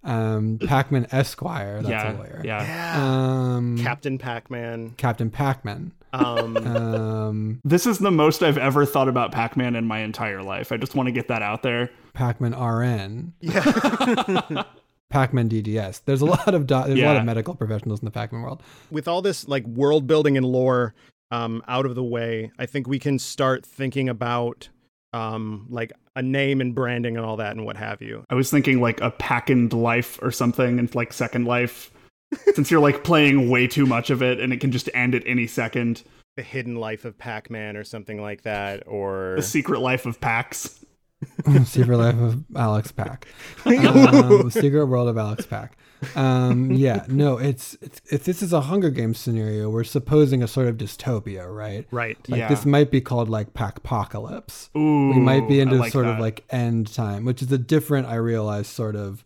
um, 0.04 0.60
Pac-Man 0.60 1.08
Esquire. 1.12 1.82
That's 1.82 1.90
yeah 1.90 2.14
a 2.14 2.18
lawyer. 2.18 2.42
yeah 2.44 2.64
Yeah. 2.64 3.56
Um, 3.56 3.78
Captain 3.78 4.18
Pac-Man. 4.18 4.96
Captain 4.98 5.30
Pac-Man. 5.30 5.92
Um, 6.12 6.58
Um, 6.58 7.62
this 7.64 7.88
is 7.88 7.98
the 7.98 8.12
most 8.12 8.44
i've 8.44 8.58
ever 8.60 8.86
thought 8.86 9.08
about 9.08 9.32
pac-man 9.32 9.76
in 9.76 9.86
my 9.88 10.02
entire 10.02 10.44
life 10.44 10.72
i 10.72 10.78
just 10.78 10.94
want 10.94 11.08
to 11.08 11.12
get 11.12 11.28
that 11.30 11.42
out 11.42 11.64
there 11.64 11.90
Pac-Man 12.13 12.54
RN. 12.60 13.34
yeah. 13.39 14.63
Pac-Man 15.10 15.47
DDS. 15.47 16.02
There's 16.06 16.21
a 16.21 16.26
lot 16.26 16.56
of 16.56 16.65
do- 16.65 16.84
there's 16.88 16.99
a 16.99 17.06
lot 17.06 17.17
of 17.17 17.26
medical 17.26 17.54
professionals 17.56 17.99
in 17.99 18.06
the 18.06 18.12
Pac-Man 18.12 18.41
world. 18.41 18.63
With 18.89 19.08
all 19.08 19.21
this 19.21 19.47
like 19.47 19.63
world 19.67 20.08
building 20.08 20.38
and 20.38 20.45
lore 20.45 20.95
um, 21.30 21.62
out 21.67 21.86
of 21.86 21.93
the 21.93 22.04
way, 22.04 22.52
I 22.58 22.65
think 22.65 22.88
we 22.88 22.97
can 22.97 23.19
start 23.19 23.63
thinking 23.65 24.10
about 24.10 24.69
um, 25.13 25.67
like 25.69 25.93
a 26.15 26.23
name 26.23 26.62
and 26.62 26.73
branding 26.73 27.15
and 27.15 27.23
all 27.26 27.38
that 27.38 27.52
and 27.56 27.63
what 27.63 27.78
have 27.78 28.02
you. 28.02 28.23
I 28.32 28.36
was 28.36 28.49
thinking 28.49 28.82
like 28.82 29.02
a 29.02 29.12
pack 29.12 29.52
and 29.52 29.71
life 29.71 30.17
or 30.23 30.32
something, 30.32 30.80
and 30.80 30.93
like 30.95 31.13
Second 31.13 31.45
Life, 31.45 31.91
since 32.56 32.71
you're 32.71 32.82
like 32.82 33.04
playing 33.04 33.52
way 33.52 33.67
too 33.67 33.86
much 33.86 34.10
of 34.10 34.23
it, 34.23 34.39
and 34.39 34.52
it 34.52 34.60
can 34.62 34.71
just 34.71 34.89
end 34.95 35.13
at 35.13 35.21
any 35.28 35.45
second. 35.45 36.02
The 36.38 36.41
hidden 36.43 36.78
life 36.78 37.06
of 37.06 37.15
Pac-Man 37.19 37.78
or 37.78 37.84
something 37.84 38.19
like 38.19 38.41
that, 38.41 38.88
or 38.88 39.34
The 39.36 39.43
secret 39.43 39.80
life 39.82 40.08
of 40.08 40.19
packs. 40.19 40.84
Secret 41.66 41.98
Life 41.98 42.16
of 42.20 42.44
Alex 42.56 42.92
Pack. 42.92 43.28
Um, 43.66 44.50
Secret 44.52 44.86
World 44.86 45.08
of 45.10 45.18
Alex 45.18 45.46
Pack. 45.46 45.78
Um, 46.16 46.72
yeah, 46.72 47.06
no, 47.08 47.38
it's, 47.38 47.78
it's 47.82 48.02
if 48.12 48.26
this 48.26 48.42
is 48.42 48.52
a 48.52 48.62
Hunger 48.62 48.90
Games 48.90 49.18
scenario, 49.18 49.70
we're 49.70 49.84
supposing 49.86 50.44
a 50.44 50.48
sort 50.48 50.68
of 50.68 50.76
dystopia, 50.78 51.46
right? 51.54 51.88
right. 51.92 52.18
Like 52.28 52.40
Yeah. 52.40 52.48
this 52.50 52.66
might 52.66 52.92
be 52.92 53.00
called 53.02 53.30
like 53.30 53.54
Packpocalypse. 53.54 54.70
Ooh, 54.76 55.14
we 55.14 55.20
might 55.20 55.48
be 55.48 55.60
into 55.60 55.76
like 55.76 55.92
sort 55.92 56.06
of 56.08 56.20
like 56.20 56.44
end 56.50 56.94
time, 56.94 57.24
which 57.26 57.42
is 57.42 57.52
a 57.52 57.58
different, 57.58 58.08
I 58.08 58.16
realize, 58.16 58.68
sort 58.68 58.96
of 58.96 59.24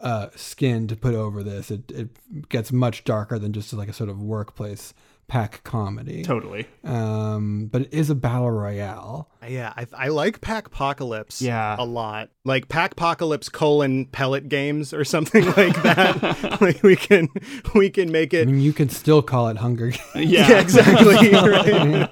uh, 0.00 0.28
skin 0.36 0.86
to 0.88 0.96
put 0.96 1.14
over 1.14 1.42
this. 1.42 1.70
It 1.70 1.90
it 1.90 2.48
gets 2.48 2.70
much 2.72 3.04
darker 3.04 3.38
than 3.38 3.52
just 3.52 3.72
like 3.72 3.88
a 3.88 3.92
sort 3.94 4.10
of 4.10 4.20
workplace 4.22 4.92
pack 5.30 5.62
comedy. 5.62 6.24
totally. 6.24 6.66
Um, 6.84 7.66
but 7.70 7.82
it 7.82 7.94
is 7.94 8.10
a 8.10 8.16
battle 8.16 8.50
royale. 8.50 9.30
Yeah, 9.48 9.72
I, 9.76 9.86
I 9.96 10.08
like 10.08 10.40
Packpocalypse 10.40 11.40
Yeah. 11.40 11.76
a 11.78 11.84
lot. 11.84 12.30
Like 12.44 12.68
Pack 12.68 12.92
Apocalypse 12.92 13.48
colon 13.48 14.06
pellet 14.06 14.48
games 14.48 14.92
or 14.92 15.04
something 15.04 15.44
like 15.56 15.80
that. 15.84 16.58
like 16.60 16.82
we 16.82 16.96
can 16.96 17.28
we 17.74 17.90
can 17.90 18.10
make 18.10 18.34
it. 18.34 18.38
I 18.38 18.40
it. 18.42 18.48
mean, 18.48 18.60
you 18.60 18.72
can 18.72 18.88
still 18.88 19.22
call 19.22 19.48
it 19.48 19.56
Hunger 19.58 19.90
Games. 19.90 20.00
Yeah, 20.16 20.48
Yeah, 20.48 20.60
exactly. 20.60 21.30
right. 21.32 22.08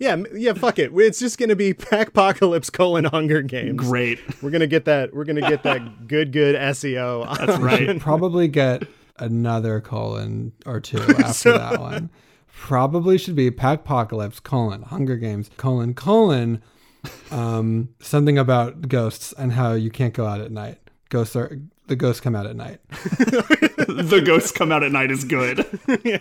yeah, 0.00 0.16
yeah. 0.34 0.52
Fuck 0.54 0.78
it. 0.78 0.92
It's 0.94 1.18
just 1.20 1.38
gonna 1.38 1.56
be 1.56 1.74
Pack 1.74 2.08
Apocalypse 2.08 2.70
colon 2.70 3.04
Hunger 3.04 3.42
Games. 3.42 3.76
Great. 3.76 4.18
We're 4.42 4.50
gonna 4.50 4.66
get 4.66 4.86
that. 4.86 5.14
We're 5.14 5.24
gonna 5.24 5.42
get 5.42 5.62
that 5.64 6.08
good 6.08 6.32
good 6.32 6.56
SEO. 6.56 7.36
That's 7.38 7.58
right. 7.60 8.00
Probably 8.00 8.48
get 8.48 8.84
another 9.18 9.80
colon 9.80 10.52
or 10.66 10.80
two 10.80 10.98
after 11.18 11.32
So- 11.32 11.58
that 11.58 11.80
one. 11.80 12.10
Probably 12.56 13.18
should 13.18 13.34
be 13.34 13.50
Packpocalypse 13.50 14.40
colon 14.40 14.82
Hunger 14.82 15.16
Games 15.16 15.50
colon 15.56 15.92
colon 15.92 16.62
um, 17.32 17.88
something 18.00 18.38
about 18.38 18.88
ghosts 18.88 19.34
and 19.36 19.52
how 19.52 19.72
you 19.72 19.90
can't 19.90 20.14
go 20.14 20.24
out 20.24 20.40
at 20.40 20.52
night. 20.52 20.78
Ghosts 21.08 21.34
are 21.34 21.58
the 21.86 21.96
ghosts 21.96 22.20
come 22.20 22.34
out 22.34 22.46
at 22.46 22.56
night. 22.56 22.80
the 22.90 24.22
ghosts 24.24 24.50
come 24.52 24.72
out 24.72 24.82
at 24.82 24.92
night 24.92 25.10
is 25.10 25.24
good. 25.24 25.64
yeah. 26.04 26.18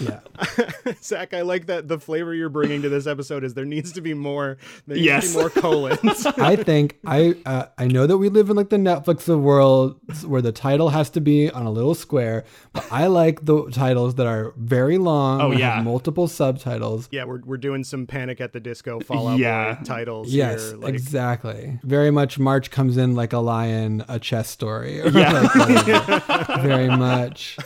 Yeah. 0.00 0.20
Zach, 1.02 1.34
I 1.34 1.42
like 1.42 1.66
that 1.66 1.88
the 1.88 1.98
flavor 1.98 2.34
you're 2.34 2.48
bringing 2.48 2.82
to 2.82 2.88
this 2.88 3.06
episode 3.06 3.44
is 3.44 3.54
there 3.54 3.64
needs 3.64 3.92
to 3.92 4.00
be 4.00 4.14
more. 4.14 4.56
There 4.86 4.96
needs 4.96 5.06
Yes. 5.06 5.26
to 5.32 5.34
be 5.34 5.40
more 5.40 5.50
colons. 5.50 6.26
I 6.26 6.56
think 6.56 6.98
I 7.06 7.34
uh, 7.44 7.66
I 7.76 7.86
know 7.86 8.06
that 8.06 8.18
we 8.18 8.28
live 8.28 8.50
in 8.50 8.56
like 8.56 8.70
the 8.70 8.76
Netflix 8.76 9.28
of 9.28 9.40
worlds 9.40 10.26
where 10.26 10.42
the 10.42 10.52
title 10.52 10.88
has 10.90 11.10
to 11.10 11.20
be 11.20 11.50
on 11.50 11.66
a 11.66 11.70
little 11.70 11.94
square, 11.94 12.44
but 12.72 12.86
I 12.90 13.06
like 13.06 13.44
the 13.44 13.70
titles 13.70 14.14
that 14.16 14.26
are 14.26 14.54
very 14.56 14.98
long. 14.98 15.40
Oh, 15.40 15.50
yeah. 15.52 15.76
have 15.76 15.84
multiple 15.84 16.28
subtitles. 16.28 17.08
yeah, 17.12 17.24
we're 17.24 17.40
we're 17.44 17.56
doing 17.58 17.84
some 17.84 18.06
Panic 18.06 18.40
at 18.40 18.52
the 18.52 18.60
Disco 18.60 19.00
Fallout 19.00 19.38
Yeah. 19.38 19.78
Titles 19.84 20.32
Yes, 20.32 20.68
here. 20.70 20.76
Like, 20.78 20.94
exactly. 20.94 21.78
Very 21.82 22.10
much 22.10 22.38
March 22.38 22.70
comes 22.70 22.96
in 22.96 23.14
like 23.14 23.32
a 23.32 23.38
lion, 23.38 24.04
a 24.08 24.18
chess 24.18 24.48
story. 24.48 24.77
Or 24.84 25.08
Yeah. 25.10 26.62
Very 26.62 26.88
much. 26.88 27.56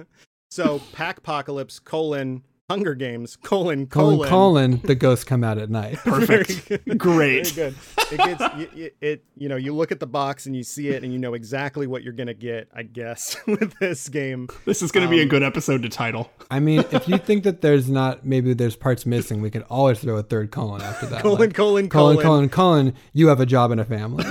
so 0.50 0.80
Packpocalypse 0.92 1.78
colon 1.78 2.42
Hunger 2.70 2.94
Games 2.94 3.34
colon 3.36 3.86
Colon, 3.86 4.16
colon. 4.18 4.28
colon, 4.28 4.80
the 4.84 4.94
ghosts 4.94 5.24
come 5.24 5.42
out 5.42 5.56
at 5.56 5.70
night. 5.70 5.96
Perfect. 6.04 6.68
Great. 6.98 7.46
Very 7.48 7.70
good. 7.70 7.74
It 8.12 8.16
gets 8.18 8.40
y- 8.40 8.68
y- 8.76 8.90
it. 9.00 9.24
You 9.38 9.48
know, 9.48 9.56
you 9.56 9.74
look 9.74 9.90
at 9.90 10.00
the 10.00 10.06
box 10.06 10.44
and 10.44 10.54
you 10.54 10.62
see 10.62 10.88
it, 10.88 11.02
and 11.02 11.10
you 11.10 11.18
know 11.18 11.32
exactly 11.32 11.86
what 11.86 12.02
you're 12.02 12.12
gonna 12.12 12.34
get. 12.34 12.68
I 12.74 12.82
guess 12.82 13.36
with 13.46 13.72
this 13.80 14.08
game. 14.10 14.48
This 14.66 14.82
is 14.82 14.92
going 14.92 15.06
to 15.06 15.10
be 15.10 15.20
a 15.20 15.22
Um, 15.22 15.28
good 15.30 15.42
episode 15.42 15.80
to 15.82 15.88
title. 15.88 16.30
I 16.50 16.60
mean, 16.60 16.84
if 16.90 17.08
you 17.08 17.16
think 17.16 17.44
that 17.44 17.62
there's 17.62 17.88
not, 17.88 18.26
maybe 18.26 18.52
there's 18.52 18.76
parts 18.76 19.06
missing, 19.06 19.40
we 19.40 19.50
could 19.50 19.64
always 19.70 19.98
throw 20.00 20.16
a 20.16 20.22
third 20.22 20.50
colon 20.50 20.82
after 20.82 21.06
that. 21.06 21.22
Colon, 21.22 21.38
like, 21.40 21.54
colon, 21.54 21.88
colon, 21.88 22.16
colon. 22.16 22.24
colon, 22.26 22.48
colon, 22.50 22.94
you 23.14 23.28
have 23.28 23.40
a 23.40 23.46
job 23.46 23.70
and 23.70 23.80
a 23.80 23.84
family. 23.86 24.24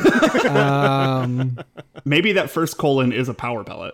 um, 0.48 1.58
Maybe 2.06 2.34
that 2.34 2.50
first 2.50 2.78
colon 2.78 3.12
is 3.12 3.30
a 3.30 3.34
power 3.34 3.64
pellet. 3.64 3.94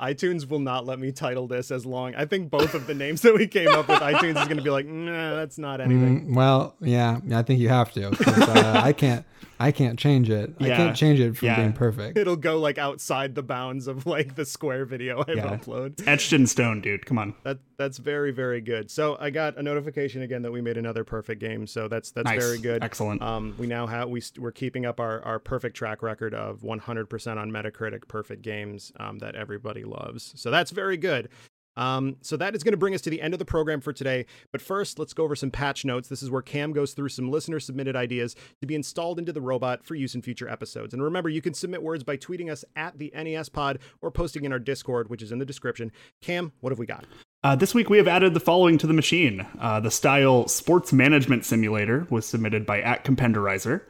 iTunes 0.00 0.48
will 0.48 0.58
not 0.58 0.86
let 0.86 0.98
me 0.98 1.12
title 1.12 1.46
this 1.46 1.70
as 1.70 1.84
long. 1.86 2.14
I 2.14 2.24
think 2.24 2.50
both 2.50 2.74
of 2.74 2.86
the 2.86 2.94
names 2.94 3.22
that 3.22 3.34
we 3.34 3.46
came 3.46 3.68
up 3.68 3.88
with, 3.88 4.00
iTunes 4.00 4.40
is 4.40 4.48
gonna 4.48 4.62
be 4.62 4.70
like, 4.70 4.86
nah, 4.86 5.34
that's 5.34 5.58
not 5.58 5.80
anything. 5.80 6.26
mm, 6.28 6.34
well, 6.34 6.74
yeah, 6.80 7.20
I 7.32 7.42
think 7.42 7.60
you 7.60 7.68
have 7.68 7.92
to. 7.92 8.08
uh, 8.08 8.80
I 8.82 8.92
can't, 8.92 9.24
I 9.60 9.70
can't 9.72 9.98
change 9.98 10.30
it. 10.30 10.54
I 10.60 10.68
can't 10.68 10.96
change 10.96 11.20
it 11.20 11.36
from 11.36 11.46
Yeah. 11.46 11.56
being 11.56 11.72
perfect. 11.72 12.18
It'll 12.18 12.36
go 12.36 12.58
like 12.58 12.78
outside 12.78 13.34
the 13.34 13.42
bounds 13.42 13.86
of 13.86 14.06
like 14.06 14.34
the 14.34 14.44
square 14.44 14.84
video 14.84 15.20
I 15.26 15.32
Yeah. 15.32 15.56
uploaded. 15.56 16.06
Etched 16.06 16.32
in 16.32 16.46
stone, 16.46 16.80
dude. 16.80 17.06
Come 17.06 17.18
on. 17.18 17.34
That 17.44 17.58
that's 17.76 17.98
very 17.98 18.30
very 18.32 18.60
good. 18.60 18.90
So 18.90 19.16
I 19.20 19.30
got 19.30 19.56
a 19.56 19.62
notification 19.62 20.22
again 20.22 20.42
that 20.42 20.52
we 20.52 20.60
made 20.60 20.76
another 20.76 21.04
perfect 21.04 21.40
game. 21.40 21.66
So 21.66 21.88
that's 21.88 22.10
that's 22.10 22.26
Nice. 22.26 22.40
very 22.42 22.58
good. 22.58 22.82
Excellent. 22.82 23.22
Um, 23.22 23.54
we 23.58 23.66
now 23.66 23.86
have 23.86 24.08
we 24.08 24.20
st- 24.20 24.42
we're 24.42 24.52
keeping 24.52 24.86
up 24.86 25.00
our, 25.00 25.20
our 25.22 25.38
perfect 25.38 25.76
track 25.76 26.02
record 26.02 26.34
of 26.34 26.62
100% 26.62 27.36
on 27.38 27.50
Metacritic 27.50 28.06
perfect 28.08 28.42
games 28.42 28.92
um, 28.98 29.18
that 29.18 29.34
everybody 29.34 29.84
loves. 29.84 30.32
So 30.36 30.50
that's 30.50 30.70
very 30.70 30.96
good. 30.96 31.28
Um, 31.76 32.16
so 32.20 32.36
that 32.36 32.54
is 32.54 32.62
going 32.62 32.72
to 32.72 32.78
bring 32.78 32.94
us 32.94 33.00
to 33.02 33.10
the 33.10 33.20
end 33.20 33.34
of 33.34 33.38
the 33.38 33.44
program 33.44 33.80
for 33.80 33.92
today. 33.92 34.26
But 34.52 34.62
first, 34.62 34.98
let's 34.98 35.12
go 35.12 35.24
over 35.24 35.36
some 35.36 35.50
patch 35.50 35.84
notes. 35.84 36.08
This 36.08 36.22
is 36.22 36.30
where 36.30 36.42
Kam 36.42 36.72
goes 36.72 36.92
through 36.92 37.08
some 37.08 37.30
listener 37.30 37.60
submitted 37.60 37.96
ideas 37.96 38.36
to 38.60 38.66
be 38.66 38.74
installed 38.74 39.18
into 39.18 39.32
the 39.32 39.40
robot 39.40 39.84
for 39.84 39.94
use 39.94 40.14
in 40.14 40.22
future 40.22 40.48
episodes. 40.48 40.94
And 40.94 41.02
remember, 41.02 41.28
you 41.28 41.42
can 41.42 41.54
submit 41.54 41.82
words 41.82 42.04
by 42.04 42.16
tweeting 42.16 42.50
us 42.50 42.64
at 42.76 42.98
the 42.98 43.12
NES 43.14 43.48
Pod 43.48 43.78
or 44.00 44.10
posting 44.10 44.44
in 44.44 44.52
our 44.52 44.58
Discord, 44.58 45.10
which 45.10 45.22
is 45.22 45.32
in 45.32 45.38
the 45.38 45.44
description. 45.44 45.90
Kam, 46.20 46.52
what 46.60 46.70
have 46.70 46.78
we 46.78 46.86
got? 46.86 47.04
Uh, 47.42 47.54
this 47.54 47.74
week 47.74 47.90
we 47.90 47.98
have 47.98 48.08
added 48.08 48.32
the 48.32 48.40
following 48.40 48.78
to 48.78 48.86
the 48.86 48.94
machine. 48.94 49.46
Uh, 49.60 49.78
the 49.78 49.90
style 49.90 50.48
Sports 50.48 50.94
Management 50.94 51.44
Simulator 51.44 52.06
was 52.08 52.24
submitted 52.24 52.64
by 52.64 52.80
at 52.80 53.04
Compenderizer. 53.04 53.82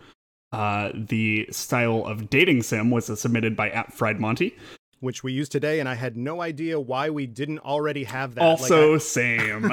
Uh, 0.52 0.90
the 0.92 1.46
style 1.50 2.04
of 2.04 2.30
Dating 2.30 2.62
Sim 2.62 2.90
was 2.90 3.06
submitted 3.20 3.56
by 3.56 3.70
at 3.70 3.92
Fried 3.92 4.20
Monty. 4.20 4.56
Which 5.00 5.22
we 5.22 5.32
use 5.32 5.48
today, 5.48 5.80
and 5.80 5.88
I 5.88 5.94
had 5.94 6.16
no 6.16 6.40
idea 6.40 6.80
why 6.80 7.10
we 7.10 7.26
didn't 7.26 7.58
already 7.60 8.04
have 8.04 8.34
that. 8.36 8.42
Also, 8.42 8.92
Like, 8.94 9.02
same. 9.02 9.70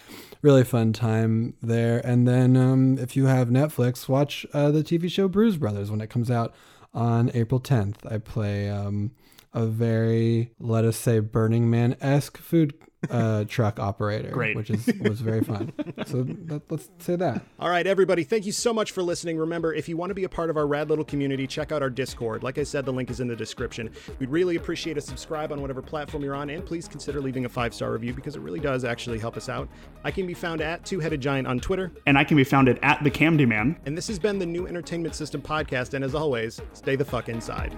really 0.45 0.63
fun 0.63 0.93
time 0.93 1.55
there. 1.63 2.07
And 2.07 2.29
then 2.29 2.55
um, 2.55 2.99
if 2.99 3.17
you 3.17 3.25
have 3.27 3.49
Netflix, 3.49 4.09
watch 4.09 4.45
uh, 4.53 4.71
the 4.71 4.85
TV 4.85 5.11
show 5.11 5.27
Brews 5.27 5.57
Brothers 5.57 5.91
when 5.91 6.03
it 6.03 6.11
comes 6.11 6.31
out 6.31 6.55
on 6.93 7.31
April 7.33 7.59
10th. 7.59 7.97
I 8.11 8.19
play 8.19 8.69
um, 8.69 9.13
a 9.55 9.65
very, 9.65 10.53
let 10.61 10.85
us 10.85 10.99
say, 10.99 11.21
Burning 11.21 11.71
Man 11.71 11.97
esque 11.99 12.37
food 12.37 12.75
uh, 13.11 13.45
truck 13.47 13.79
operator, 13.79 14.31
Great. 14.31 14.57
which 14.57 14.71
is 14.71 14.87
was 15.01 15.21
very 15.21 15.43
fun. 15.43 15.73
so 16.07 16.23
that, 16.23 16.63
let's 16.71 16.89
say 16.99 17.17
that. 17.17 17.43
All 17.59 17.69
right, 17.69 17.87
everybody, 17.87 18.25
thank 18.25 18.47
you 18.47 18.53
so 18.53 18.73
much 18.73 18.93
for 18.93 19.03
listening. 19.03 19.39
Remember, 19.39 19.73
if 19.75 19.89
you 19.89 19.97
want 19.97 20.11
to 20.11 20.15
be 20.15 20.25
a 20.25 20.29
part 20.29 20.51
of 20.51 20.57
our 20.57 20.67
rad 20.67 20.89
little 20.89 21.05
community, 21.05 21.47
check 21.47 21.73
out 21.73 21.83
our 21.83 21.91
Discord. 21.91 22.43
Like 22.43 22.59
I 22.59 22.63
said, 22.63 22.85
the 22.85 22.93
link 22.93 23.11
is 23.11 23.21
in 23.21 23.29
the 23.29 23.37
description. 23.37 23.91
We'd 24.19 24.31
really 24.31 24.57
appreciate 24.57 24.97
a 24.97 25.01
subscribe 25.01 25.53
on 25.53 25.61
whatever 25.61 25.83
platform 25.83 26.23
you're 26.23 26.35
on, 26.35 26.51
and 26.51 26.65
please 26.65 26.89
consider 26.89 27.21
leaving 27.21 27.45
a 27.45 27.49
five 27.49 27.75
star 27.75 27.93
review 27.93 28.15
because 28.15 28.37
it 28.37 28.41
really 28.41 28.61
does 28.61 28.85
actually 28.85 29.19
help 29.19 29.37
us 29.37 29.49
out. 29.49 29.69
I 30.05 30.11
can 30.11 30.27
be 30.27 30.35
found 30.35 30.61
at 30.61 30.85
Two 30.85 31.01
Headed 31.01 31.21
Giant 31.21 31.47
on 31.47 31.61
Twitter, 31.61 31.93
And 32.07 32.19
I 32.19 32.25
can 32.25 32.37
be 32.37 32.45
found 32.45 32.69
at, 32.69 32.83
at 32.83 33.03
the 33.03 33.11
Camdy 33.11 33.47
Man. 33.47 33.77
and 33.87 33.97
this 33.97 34.09
has 34.09 34.19
been 34.19 34.39
the 34.39 34.47
New 34.47 34.67
Entertainment 34.67 35.15
System 35.15 35.41
podcast. 35.41 35.95
And 35.95 36.05
as 36.05 36.15
always, 36.15 36.61
stay 36.73 36.97
the 36.97 37.05
fuck 37.05 37.29
inside. 37.29 37.75